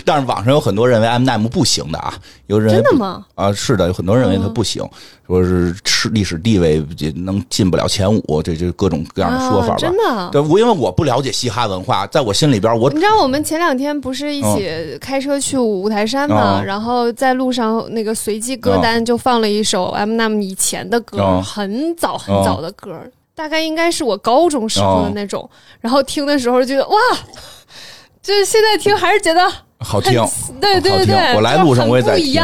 [0.06, 2.14] 但是网上有很多认为 M M 不行的啊，
[2.46, 3.26] 有人真的吗？
[3.34, 4.82] 啊，是的，有很多人认为他不行，
[5.26, 6.82] 说是史历史地位
[7.14, 9.76] 能进不了前五，这这各种各样的说法吧。
[9.76, 16.62] 真的，对，我因为我不了解嘻哈文化，在我心里边，我你知道我们前两天不是一起开车去五台山吗？
[16.64, 22.98] 然后在路上那个随机歌单就放了一首 M M 以前的歌，很早很早的歌。
[23.34, 25.48] 大概应该是我高中时候的那种，
[25.80, 26.96] 然后听的时候觉得哇，
[28.22, 30.24] 就是现在听还是觉得好听，
[30.60, 32.40] 对对对，我来路上我也在听，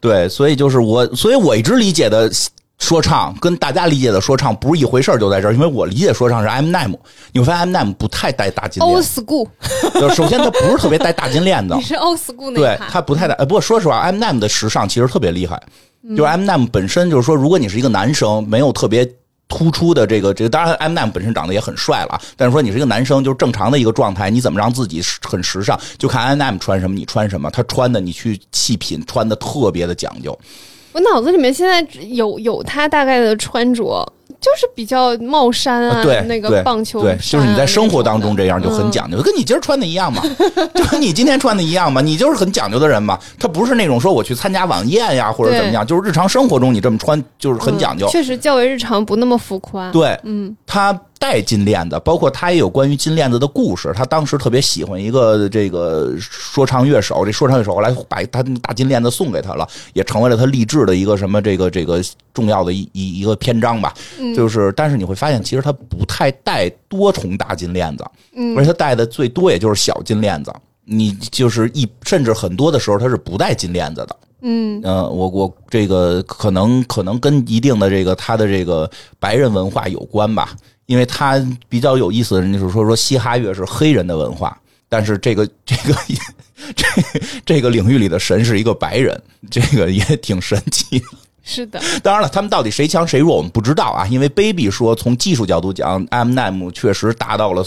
[0.00, 2.30] 对，所以就是我，所以我一直理解的
[2.78, 6.96] 说唱跟大家理解的说唱不是一回事就在这儿，因为我理解说唱是 M Name，
[7.32, 9.48] 你会发现 M Name 不太带大金链，Old School，
[10.14, 15.60] 首先它不是特别带大金链子， 你是 Old School 那对，它不太带，呃，不过说实话，M Name 的时尚其实特别厉害，
[16.10, 19.04] 就是 M Name 本身就是说，如果你是一个男生，没有特别。
[19.48, 25.78] 突出的这个这个，当然 M N M 本身长得也很帅了，但是说你是一个男生，就是正常的一个状态，你怎么让自己很时尚？
[25.98, 30.38] 就看 M N M 穿什么，你穿什么，他穿的你去细品，穿的特别的讲究。
[30.92, 34.06] 我脑子里面现在有有他大概的穿着。
[34.40, 40.22] 就是比较帽衫啊，对那个棒球对，就是你在生活当中这样就很讲究，跟你今儿穿的一样嘛，
[40.74, 43.18] 就跟你今天穿的一样嘛，你就是很讲究的人嘛。
[43.38, 49.90] 他不是那种说我去参加晚宴呀或者怎么样，就是日常生活中你这么穿就是很讲究，确实较为日常，不那么浮夸。
[49.90, 50.98] 对，嗯，他。
[51.18, 53.92] 带金链子，包括他也有关于金链子的故事。
[53.94, 62.00] 他当时特别喜欢一个这个说唱乐手，这说唱乐手后来把他大金链子送给他了，也成为了他励志的一个什么这个这个
[62.32, 63.92] 重要的一一一个篇章吧。
[64.34, 68.04] 就是，但是你会发现，其实他不太戴多重大金链子，
[68.56, 70.52] 而且他戴的最多也就是小金链子。
[70.88, 74.16] 你就是一，甚至很多的时候他是不戴金链子的。
[74.40, 80.56] 嗯我我这个可能可能跟一定的这个他的这个白人文化有关吧。
[80.86, 84.58] 因为他比较有意思的人就是说说嘻哈乐是黑人的文化，
[84.88, 85.94] 但是这个这个
[86.74, 86.86] 这
[87.44, 91.02] 这个领域里的神是一个白人，这个也挺神奇。
[91.42, 94.06] 是的， 当然了，他们到底谁强谁弱我们不知道啊。
[94.06, 97.62] 因为 Baby 说从技术角度讲，Eminem 确实达到了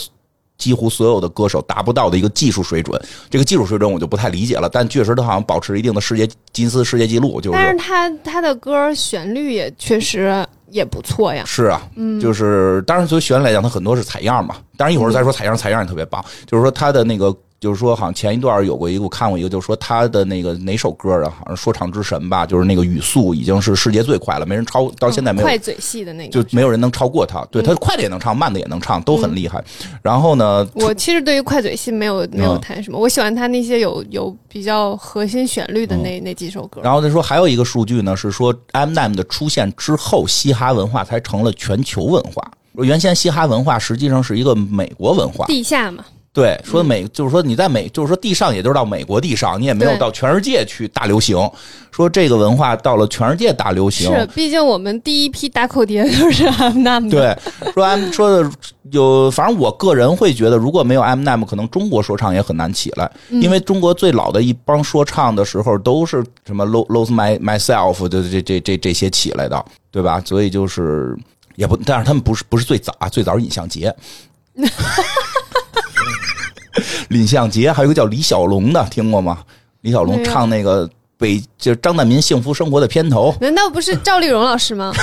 [0.62, 3.02] 几乎所有的歌手达不到的一个技术水准。
[3.30, 7.42] 这个技术水准我就不太理解了，但确实他好像保持一定的世界吉尼斯世界纪录。
[7.42, 10.46] 就是，但是他他的歌旋律也确实。
[10.72, 14.56] 也不错呀，是啊，嗯，就是当然，从旋律来讲，它很多是采样嘛。
[14.78, 16.24] 当然，一会儿再说采样，采样也特别棒。
[16.48, 17.36] 就是说，他的那个。
[17.62, 21.30] 就是说，好像前一段有过一个，我看过一个，就是说他的那个哪首歌啊？
[21.30, 27.46] 好像说唱之神吧，就是那个语速已经是世界最快了，没人超，到现在没有快嘴系的那个，就没有人能超过他。
[27.52, 29.64] 对他快的也能唱，慢的也能唱，都很厉害。
[30.02, 36.82] 然后呢，我其实对于快嘴系没有没有谈什么，我喜欢他那些有有比较核心旋律的那那几首歌。
[36.84, 42.42] 然后再说还有一个数据呢，是说 M n m 的出现之后，嘻哈文化才成了全球文化。
[42.78, 46.04] 原先嘻哈文化实际上是一个美国文化，地下嘛。
[46.34, 51.38] 对，说美就是说你在美，就是说地上，也就是到美国地上，你也没有到全世界去大流行。
[51.92, 57.38] 说这个文化到了全世界大流行，是，毕竟我们第一批打口碟就是 M n a m 对，
[57.74, 58.50] 说 M 说的
[58.92, 70.22] 有，反正我个人会觉得，如果没有 M n a m 可能中国说唱也很难起来，因为中国最老的一帮说唱的时候都是什么 Lose My Myself 的这这这这些起来的，对吧？
[70.26, 71.14] 所以就是
[71.58, 73.94] 也不，但是他们不是不是最早，最早是尹相杰。
[77.10, 79.40] 李向杰，还有一个叫李小龙的，听过吗？
[79.82, 84.94] 李小龙唱那个北，就是张大民幸福生活的片头，难道不是赵丽蓉老师吗？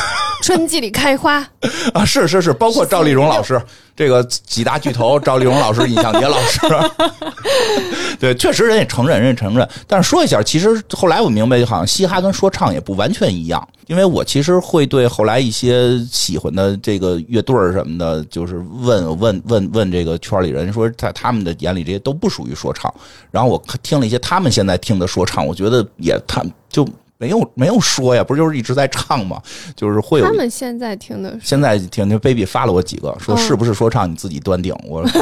[0.42, 1.44] 春季里开花
[1.92, 3.60] 啊，是是是，包括赵丽蓉老师。
[3.99, 6.61] 这个几大巨头，赵丽蓉老师、尹相杰老师，
[8.20, 9.68] 对，确实人也承认，人也承认。
[9.88, 13.68] 但是说一下，其实后来我明白，好像嘻哈跟说唱也不完全一样。
[13.88, 22.94] 因为我其实会对后来一些喜欢的这个乐队什么的，就是问问问问这个圈里人，说在他们的眼里这些都不属于说唱。
[23.32, 26.88] 然后我听了一些他们现在听的说唱，我觉得也他就。
[27.18, 29.42] 没有没有说呀，不就是一直在唱吗？
[29.74, 34.74] 就是会有他们现在听的，现在听那 baby 发了我几个，说是不是说唱你自己断定。
[34.86, 35.20] 我说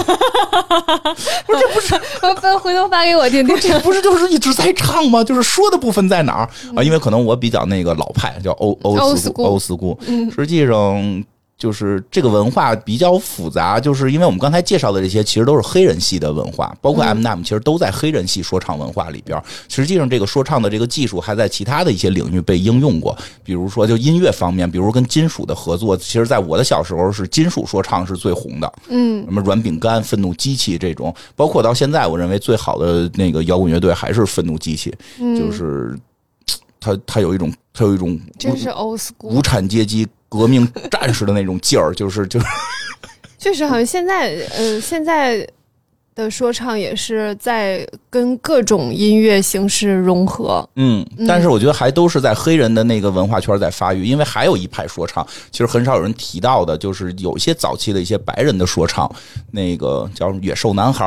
[1.46, 3.58] 不 是不是，回回头发给我听听。
[3.58, 5.24] 这不是就是一直在唱吗？
[5.24, 6.82] 就是说的部分在哪儿啊？
[6.82, 9.98] 因为可能我比较那个老派，叫欧欧斯欧斯姑，
[10.34, 11.24] 实际上。
[11.58, 19.42] 就是这个文化比较复杂，就是因为我们刚才介绍的这些，其实都是黑人系的文化，包括 M N M，其实都在黑人系说唱文化里边。
[19.68, 25.96] 实际上，这个说唱的这个技术还在其他的一些领域被应用过，比如说就音乐方面，比如跟金属的合作。
[25.96, 35.98] 其实，在我的小时候，是金属说唱是最红的，嗯，什么软饼干、愤怒机器这种，包括到现在，我认为最好的那个摇滚乐队还是愤怒机器，就是
[36.78, 40.06] 他他有一种他有一种真是 old school 无产阶级。
[40.28, 42.46] 革命战士的那种劲儿，就是就是，
[43.38, 45.46] 确实好像现在，呃，现在
[46.14, 50.66] 的说唱也是在跟各种音乐形式融合。
[50.76, 59.10] 嗯，但是我觉得还都是在黑人的那个文化圈在发育，因为还有一派说唱，其实很少有人提到的，就是有些早期的一些白人的说唱，
[59.50, 61.04] 那个叫《野兽男孩》，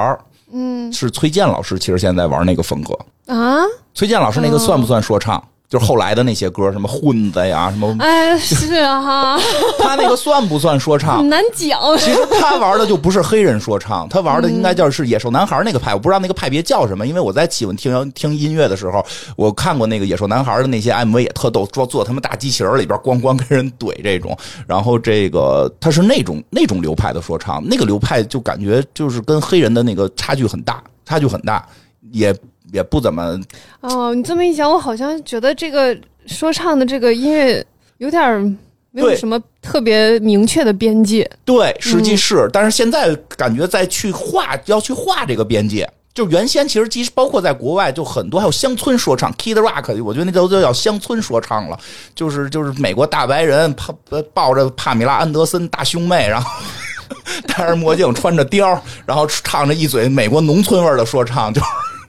[0.54, 2.98] 嗯，是崔健老师，其实现在玩那个风格
[3.34, 3.58] 啊。
[3.96, 5.44] 崔健老师那个算不算说唱？
[5.70, 9.40] 就是后来的那些歌，什么混子呀， 什么哎，是哈，
[9.78, 11.20] 他那个算不算说唱？
[11.20, 11.80] 很难讲。
[12.00, 15.94] 其实他玩的就不是黑人说唱，他玩的应该叫是野兽男孩那个派。
[15.94, 19.06] 我不知道那个派别叫什么，因为我在喜欢听听音乐的时候，
[19.38, 24.36] 我看过那个野兽男孩的那些 MV 也特逗，做做他们大机器人里边咣咣跟人怼这种。
[24.66, 31.64] 然后这个他是那种那种流派的说唱，那个流派就感觉就是跟黑人的那个差距很大，差距很大，
[32.12, 32.36] 也。
[32.72, 33.40] 也不怎么
[33.82, 37.66] 哦，你这么一讲，我好像觉得这个说唱的这个音乐
[37.98, 38.58] 有点
[38.92, 41.30] 没有什么特别明确的边界。
[41.46, 45.90] 对，实际是，但是现在感觉在去画，要去画这个边界。
[46.12, 51.80] 就原先其实其实包括在国外，就很多还有乡村说唱，Kid Rock，我觉得那都都叫乡村说唱了。
[52.14, 56.50] 就是就是美国大白人抱抱着帕米拉安德森大胸妹，然后
[57.48, 61.62] 戴着墨镜，穿着貂，然后唱着一嘴美国农村味的说唱，就。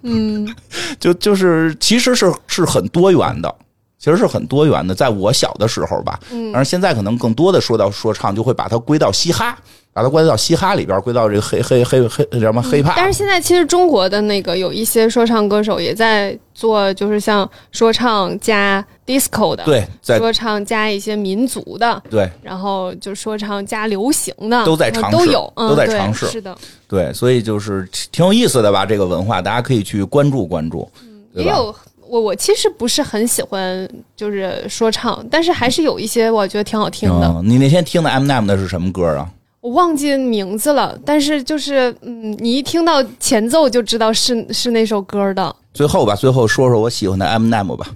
[0.02, 0.48] 嗯，
[0.98, 3.54] 就就是其实是是很多元的，
[3.98, 4.94] 其实是很多元的。
[4.94, 9.56] 在我小的时候吧，嗯，但是现在可能更多的说到说唱，就会把它归到嘻哈，
[9.92, 12.94] 把它归到嘻哈里边，归到这个黑黑黑黑叫什么黑怕。
[12.96, 19.84] 但是现在其实中国的那个有一些说唱歌手也在做，就是像说唱加 disco 的，对，
[20.16, 26.56] 说唱加一些民族的，对，然后就说唱加流行的，都在尝试，都有，都在尝试，是的。
[26.86, 28.86] 对，所以就是挺有意思的吧？
[28.86, 30.88] 这个文化，大家可以去关注关注。
[31.34, 31.74] 也有
[32.06, 37.42] 我，我其实不是很喜欢就是说唱，但是还是有一些我觉得挺好听的。
[37.44, 39.28] 你那天听的 M M 的是什么歌啊？
[39.60, 45.54] 我忘记名字了，但是就是嗯，你一听到前奏就知道是是那首歌的。
[45.72, 47.86] 最后吧，最后说说我喜欢的 M N M 吧。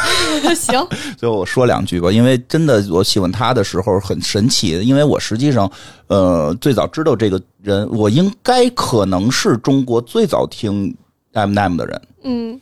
[0.56, 0.84] 行，
[1.16, 5.70] 最后我说两句吧，因为真的我喜欢他的时候很神奇，因为我实际上
[6.08, 10.96] 呃最早知道这个人，我应该可能是中国最早听
[11.32, 12.02] M N M 的人。
[12.24, 12.60] 嗯。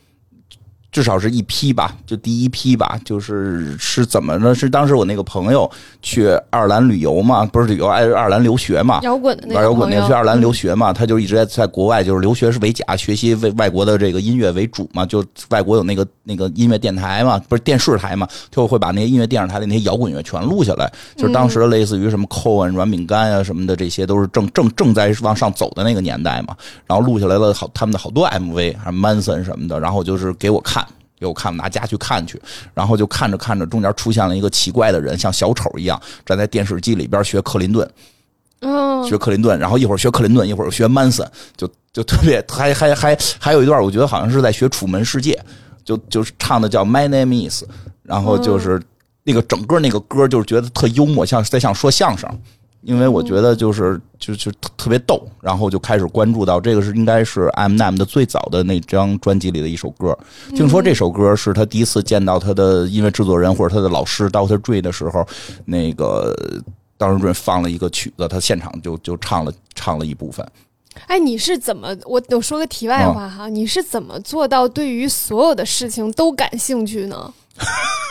[0.91, 4.55] 至少是一批吧，就第一批吧，就是是怎么呢？
[4.55, 5.71] 是当时我那个朋友
[6.01, 30.79] 去爱尔兰旅游嘛，不是旅游，爱爱尔兰留学嘛，摇滚的玩摇滚的去爱尔兰留学嘛，他就一直在在国外，就是留学是为假，学习为外国的这个音乐为主嘛，就外国有那个那个音乐电台嘛，不是电视台嘛，就会把那些音乐电视台的那些摇滚乐全录下来，就是当时的类似于什么 Cohen 软饼干啊什么的，这些都是正正正在往上走的那个年代嘛，然后录下来了好他们的好多 MV，还 Manson 什么的，然后就是给我看。
[31.19, 32.41] 给我看，拿家去看去，
[32.75, 37.91] 然后就看着看着，中间出现了一个奇怪的人，像小丑一样站在电视机里边学克林顿，
[38.61, 45.33] 嗯，学克林顿，然后一会儿学克林顿，一会儿学曼森，就就特别还还还还有一段，我觉得好像是在学《楚门世界》，
[45.85, 47.65] 就就是唱的叫 My Name Is，
[48.03, 48.81] 然后就是
[49.25, 52.29] 那个整个那个歌就是觉得特幽默，像在像说相声。
[52.89, 60.19] 因为我觉得就是就就特别逗，然后就开始关注到这个是应该是 M Nam 的最早的那张专辑里的一首歌。
[60.57, 65.29] 听说这首歌是他第一次见到他的音乐制作人或者他的老师 Doctor Dre 的时候，
[65.67, 66.35] 那个
[66.99, 70.47] Doctor Dre 放了一个曲子，他现场就就唱了唱了一部分。
[71.09, 71.95] 哎，你是怎么？
[72.07, 77.35] 我我说个题外话哈，你是怎么做到对于所有的事情都感兴趣呢？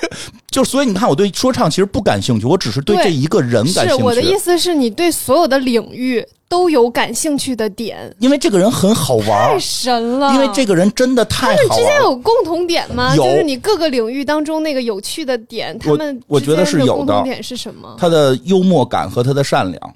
[0.50, 3.98] 就所以你看，我对说唱其实不感兴趣，我只是对这一个人感兴趣。
[3.98, 10.34] 是我的意思是你对所有的领域都有感兴趣的点，因为这个人很好玩，太神了。
[10.34, 11.54] 因为这个人真的太好。
[11.56, 13.16] 他们之间有共同点吗？
[13.16, 16.94] 就是你各个领域当中那个有趣的点，他们我觉得是有的。
[16.94, 17.96] 共同点是什么？
[18.00, 19.96] 他的幽默感和他的善良。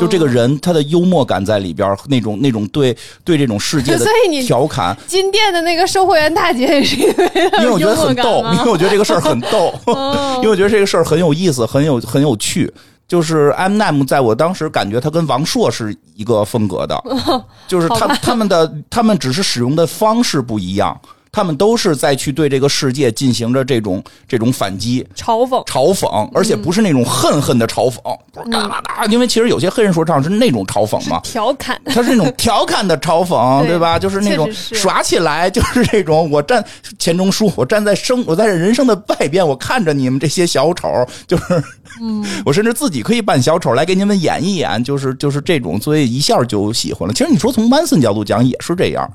[0.00, 4.06] 就这个人，他的幽默感在里边，那种那种对对这种世界的
[4.46, 4.96] 调侃。
[5.06, 9.72] 金店的那个售货员大姐也是因为因为我觉得很逗，因为我觉得这个事儿很逗，
[10.38, 12.72] 因为我觉得这个事儿很有意思，很有很有趣。
[13.06, 16.98] 就是 M Nam 在我当时感觉他跟王朔是一个风格的，
[17.68, 20.98] 就是他他们的他们只是使用的方式不一样。
[21.34, 27.96] 他们都是在去对这个世界进行着这种这种反击、嘲讽、嘲讽，而且不是那种恨恨的嘲讽，
[28.32, 29.04] 哒哒哒。
[29.06, 33.98] 因为其实有些黑人说唱是那种嘲讽嘛，调侃，他是那种调侃的嘲讽，对吧？
[33.98, 36.30] 就是那种耍起来， 就是这种。
[36.30, 36.64] 我站
[37.00, 40.88] 钱钟书，我站在生，我在人生的外边，我看着你们这些小丑，
[41.26, 41.62] 就是，
[42.00, 47.12] 嗯， 我甚至自己可以扮小丑来给你们演一演，就是就是这种，所以一下就喜欢了。
[47.12, 49.10] 其实你说从 Manson 角度讲也是这样。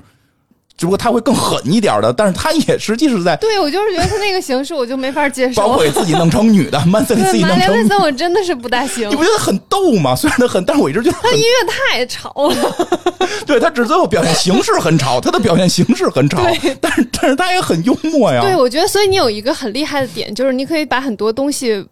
[0.80, 3.36] 只不过他会更狠一点的，但是他也实际是在。
[3.36, 5.60] 对，我就是觉得他那个形式我就没法接受。
[5.60, 7.68] 包括给自己弄成女的，曼森自己弄成。
[7.68, 9.10] 曼森我真的是不大行。
[9.10, 10.16] 你不觉得很逗吗？
[10.16, 12.88] 虽然他很，但是我一直觉得他音乐太吵了。
[13.44, 16.38] 对他只最后表现形式很吵， 他的表现形式很吵，
[16.80, 18.40] 但是但是他也很幽默呀。
[18.40, 21.86] 对，我觉得所以你有一个很厉害的点，就是你可以把很多东西。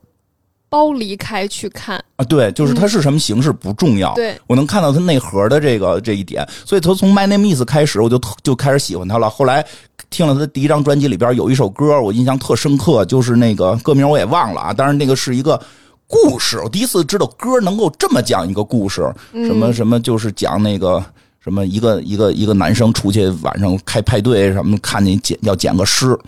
[0.69, 2.03] 包离开去看。
[2.17, 4.39] 啊，对，就是它是什么形式不重要，对。
[4.47, 9.31] 我能看到它内核的这个这一点，所以他从 My Name Is 开始，我就就开始喜欢他了。
[9.31, 9.65] 后来
[10.11, 15.61] 听了他第一张专辑里边有一首歌，我印象特深刻，就是那个歌名我也忘了啊，当然那个是一个
[16.07, 19.03] 故事，我第一次知道歌能够这么讲一个故事，
[19.33, 21.05] 什么什么就是讲那个
[21.41, 26.19] 什么一个一个一个男生出去晚上开派对什么，看见捡要捡个尸。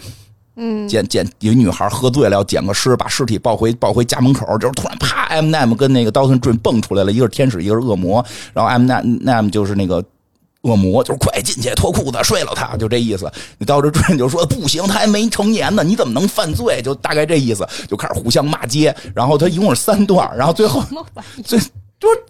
[0.62, 10.04] 嗯，捡捡有女孩喝醉了，要捡个尸，把尸体抱回抱回家门口，就是突然啪，M Nam 跟那个刀 n 坠蹦出来了，一个是天使，一个是恶魔，然后 M Nam Nam 就是那个
[10.61, 13.32] 恶魔，就是快进去脱裤子睡了他，就这意思。
[13.56, 16.82] 你刀 n 坠就说不行，他还没成年呢，你怎么能犯罪？
[16.82, 18.94] 就大概这意思，就开始互相骂街。
[19.14, 20.84] 然后他一共是三段，然后最后
[21.42, 22.22] 最就是。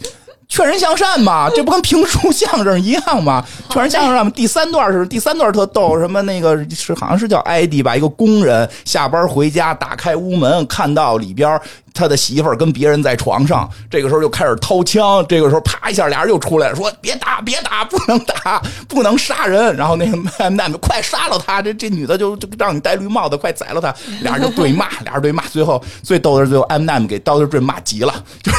[0.50, 3.42] 劝人向善嘛，这不跟评书相声一样吗？
[3.70, 11.58] 劝人向善嘛，第三段是第三段特逗，什么那个是好像是叫艾迪吧，一个工人下班回家，打开屋门，看到里边
[11.92, 19.74] 他的媳妇儿跟别人在床上，这个时候就开始掏枪，这个时候啪一下俩人又出来了，说别打别打，不能打， 不能杀人。
[19.76, 20.16] 然后那个
[20.50, 23.94] 那快杀了他，这这女的就就让你戴绿帽子，快宰了他。
[24.22, 28.58] 俩人就对骂， 俩人对骂，最后最逗的是最后 M Nam 给刀子坠骂急了，就是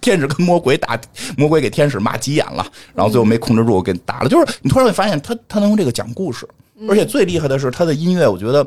[0.00, 0.98] 天使跟魔鬼打。
[1.36, 4.28] 魔鬼给天使骂急眼了，然后最后没控制住给打了。
[4.28, 6.48] 就是你突然会发现，他他能用这个讲故事，
[6.88, 8.28] 而且最厉害的是他的音乐。
[8.28, 8.66] 我觉得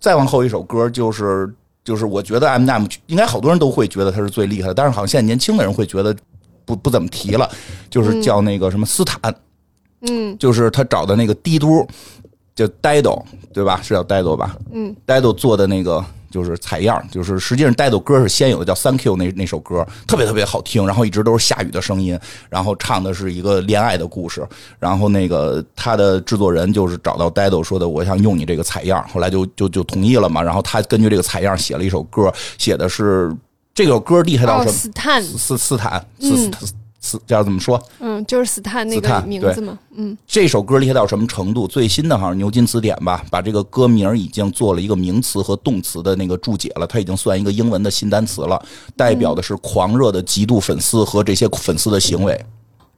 [0.00, 1.48] 再往后一首歌就是
[1.88, 6.14] 就是我觉得 M Nam 应该好多人都会觉得他是最厉害的，但是好像现在年轻的人会觉得
[6.66, 7.50] 不不怎么提了。
[7.88, 9.34] 就是叫那个什么斯坦，
[10.02, 11.88] 嗯，就是他找的那个低嘟
[12.54, 13.24] 叫 Dido
[13.54, 13.80] 对吧？
[13.82, 14.54] 是叫 Dido 吧？
[14.70, 16.04] 嗯，Dido 做的那个。
[16.30, 22.18] 就是采样，就是实际上带的歌是先有的，叫《Thank You》那那首歌特别特别好听，然后一直都是下雨的声音，
[22.48, 24.46] 然后唱的是一个恋爱的故事，
[24.78, 33.34] 然后那个他的制作人就是找到 Dido 说的，我想用你这个采样，后来就就就同意了嘛，然后他根据这个采样写了一首歌，写的是
[33.74, 34.72] 这首歌厉害到什么？
[34.72, 36.74] 斯坦斯斯坦斯斯。
[37.00, 37.80] 斯叫怎么说？
[38.00, 39.78] 嗯，就是斯坦那个名字嘛。
[39.94, 41.66] 嗯，这首歌厉害到什么程度？
[41.66, 48.60] 最新的好像牛津词典吧，把这个歌名已经做了一个名词和动词的那个注解了，它已经算一个英文的新单词了，
[48.96, 52.44] 代表的是狂热的极度粉丝和这些粉丝的行为。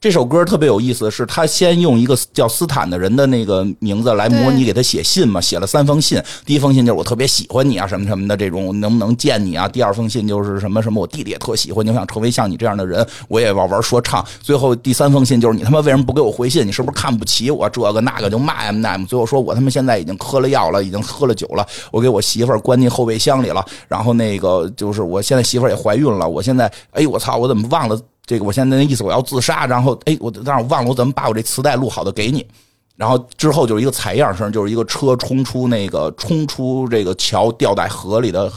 [0.01, 6.19] 这首歌特别有意思，是他先用一个叫斯坦的人的那个名字来模拟给他写信嘛，写了三封信。
[6.47, 9.69] 第一封信就是我特别喜欢你啊，什么什么的这种，能不能见你啊？
[9.69, 14.25] 第二封信就是什么什么，我弟弟也特喜欢你，我想成为像你这样的人，我也要玩说唱。
[14.41, 16.67] 最后第三封信就是你他妈为什么不给我回信？
[16.67, 17.69] 你是不是看不起我？
[17.69, 19.05] 这个那个就骂 M M。
[19.05, 23.63] 最后说我他妈现在已经喝了药了，已经喝了酒了，我给我媳妇儿关进后备箱里了。
[23.87, 28.01] 然后那个就是我现在媳妇儿也怀孕了，我现在哎我操，我怎么忘了？
[28.31, 32.47] 这个我现在那意思我要自杀，然后哎我但是我忘了我怎么把我这磁带录好的给你，
[32.95, 38.49] 然后之后就是一个采样声，就是一个车冲出那个冲出这个桥掉在河里的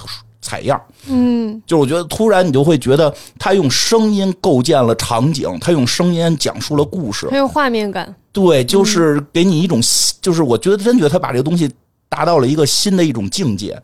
[0.41, 9.82] 采样，嗯，就是我觉得突然你就会觉得他用声音构建了场景，他用声音讲述了故事，很有画面感，对，就是给你一种
[10.21, 11.67] 就是我觉得真觉得他把这个东西
[12.09, 13.82] 达到了一个新的一种境界，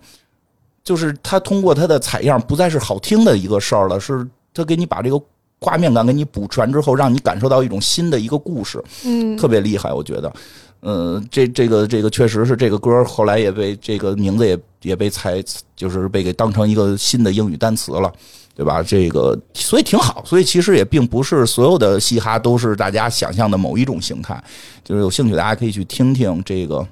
[0.83, 4.23] 就是他通过他的采样不再是好听的一个事儿了，是
[4.53, 5.19] 他给你把这个。
[5.61, 10.33] 画面感给你补全之后，让你感受到一种新的一个故事，嗯，特别厉害，我觉得，
[10.81, 15.43] 嗯，这这个这个确实是这个歌后来也被这个名字也也被采，
[15.75, 18.09] 就是被给当成一个新的英语单词了，
[18.55, 18.81] 对吧？
[18.81, 24.41] 这个所以挺好，所以其实也并不是所有的嘻哈都是大家想象的某一种形态，
[24.83, 26.87] 就是有兴趣大家可以去听听这个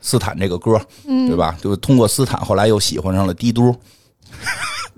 [0.00, 1.56] 斯坦这个歌，嗯，对吧？
[1.60, 3.74] 就通过斯坦后来又喜欢上了帝都。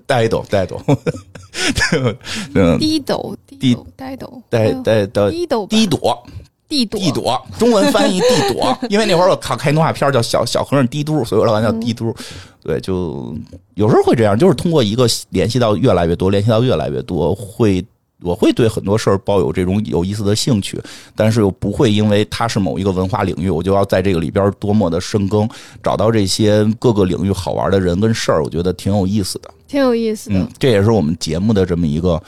[0.06, 0.80] 呆斗呆斗，
[2.54, 4.42] 嗯，低斗低呆斗。
[4.48, 6.26] 呆呆的低斗低朵。
[6.68, 7.00] 地朵。
[7.00, 12.12] 地朵，中文翻译地朵， 因为那会儿我看开动画片叫小小和尚帝都，所以我老管叫帝都。
[12.60, 13.32] 对，就
[13.74, 17.84] 有时候会这样，就是通过一个联系到越来越多，联系到越来越多，会
[18.20, 20.82] 我会对很多事儿抱有这种有意思的兴趣，
[21.14, 25.48] 但是又不会因为它是某一个文化领域，我就要在这个里边多么的深耕，
[25.84, 29.48] 找到这些各个领域好玩的人跟事儿，我觉得挺有意思的。
[29.68, 32.20] 挺有意思的，这也是我们节目的这么一个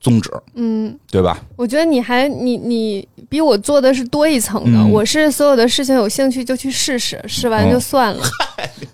[0.00, 1.38] 宗旨，嗯，对吧？
[1.56, 8.22] 我觉得你还你你比我做的是多一层的，我是所有的事情有兴趣就去试试，试完就算了。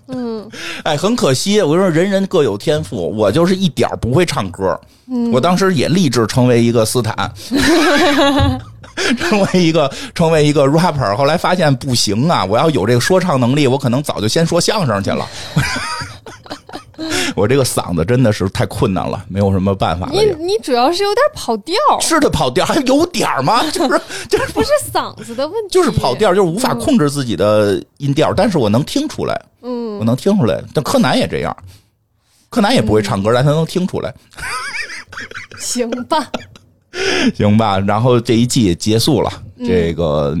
[0.07, 0.49] 嗯，
[0.83, 4.79] 哎，很可惜，我说人人各有天赋，我就是一点不会唱歌。
[5.31, 7.31] 我当时也立志成为一个斯坦，
[9.17, 12.43] 成为一个成为一个 rapper，后来发现不行啊！
[12.43, 15.27] 我要有这个说唱能力，我可能早就先说相声去了。
[17.35, 20.07] 我这个嗓子真的是太困难了，没有什么办法。
[20.11, 23.63] 你你主要是有点跑调，是的跑调，还有点吗？
[23.71, 28.33] 就是 就是不是嗓子的问题，就是跑调，就是无法控制自己的音调。
[28.33, 30.61] 但是我能听出来，嗯，我能听出来。
[30.73, 31.55] 但柯南也这样，
[32.49, 34.13] 柯南也不会唱歌，但他能听出来。
[35.59, 36.27] 行吧，
[37.35, 37.79] 行吧。
[37.79, 40.37] 然后这一季结束了，这个。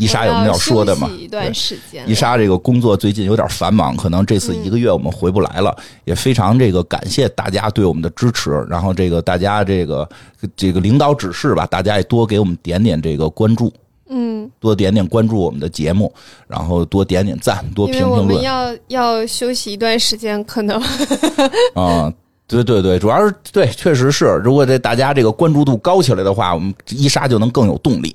[0.00, 1.10] 伊莎有什么要说的吗？
[1.18, 5.76] 一段时间，伊莎这个工作最近有点繁忙，可能这次一个月我们回不来了。
[6.04, 10.08] 也非常这个感谢大家对我们的支持，然后这个大家这个
[10.56, 13.72] 这个领导指示吧，大家也多给我们点点这个关注，
[14.08, 16.10] 嗯，多点点关注我们的节目，
[16.48, 18.20] 然后多点点赞，多评评论。
[18.20, 20.80] 我们要要休息一段时间，可能
[21.76, 22.10] 啊。
[22.50, 24.26] 对对对，主要是对，确实是。
[24.44, 28.14] 如果这大家这个关注度高起来的话，我们伊莎就能更有动力。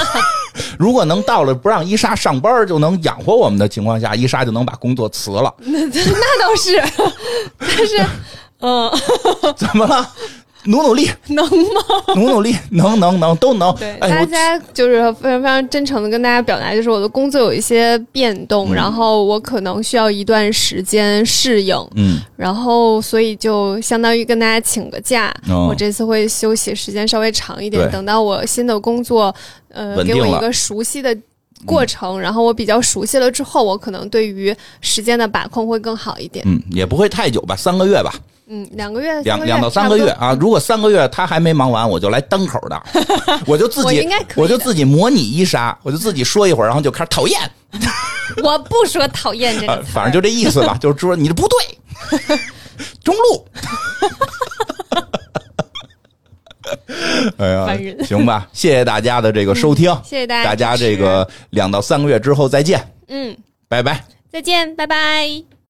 [0.78, 5.54] 如果能到了不让伊莎上班就能养活我们的情况下，伊莎就能把工作辞了。
[5.58, 6.82] 那那倒是，
[7.58, 8.06] 但是，
[8.60, 8.90] 嗯，
[9.56, 10.06] 怎么了？
[10.66, 11.82] 努努力，能吗？
[12.14, 13.74] 努努力， 能能能都能。
[13.76, 21.76] 对，大家就是非常非常真诚的跟大家表达，就是我的工作有一些变动，然后我可能需要一段时间适应。
[21.94, 25.34] 嗯，然后所以就相当于跟大家请个假，
[25.68, 29.34] 我这次会休息时间稍微长一点，等到我新的工作，
[29.68, 31.16] 呃，给我一个熟悉的
[31.64, 36.44] 过程，然后我比较熟悉了之后，我可能对于时间的把控会更好一点。
[36.46, 38.12] 嗯，也不会太久吧，三个月吧。
[38.48, 40.36] 嗯，两个月，两两到三个月啊！
[40.40, 42.80] 如果三个月他还没忙完，我就来单口的，
[43.46, 47.40] 我就自己，我就自己模拟一杀，我就自己说一会儿，然后就开始讨厌。
[48.42, 52.38] 我不说讨厌这个反正就这意思吧，就是说你这不对，
[53.02, 53.46] 中路。
[57.36, 57.66] 哎呀，
[58.04, 63.36] 行吧，谢谢大家的这个收听，谢谢大家，大家这个两到三个月之后再见，嗯，
[63.68, 65.55] 拜拜，再见，拜拜。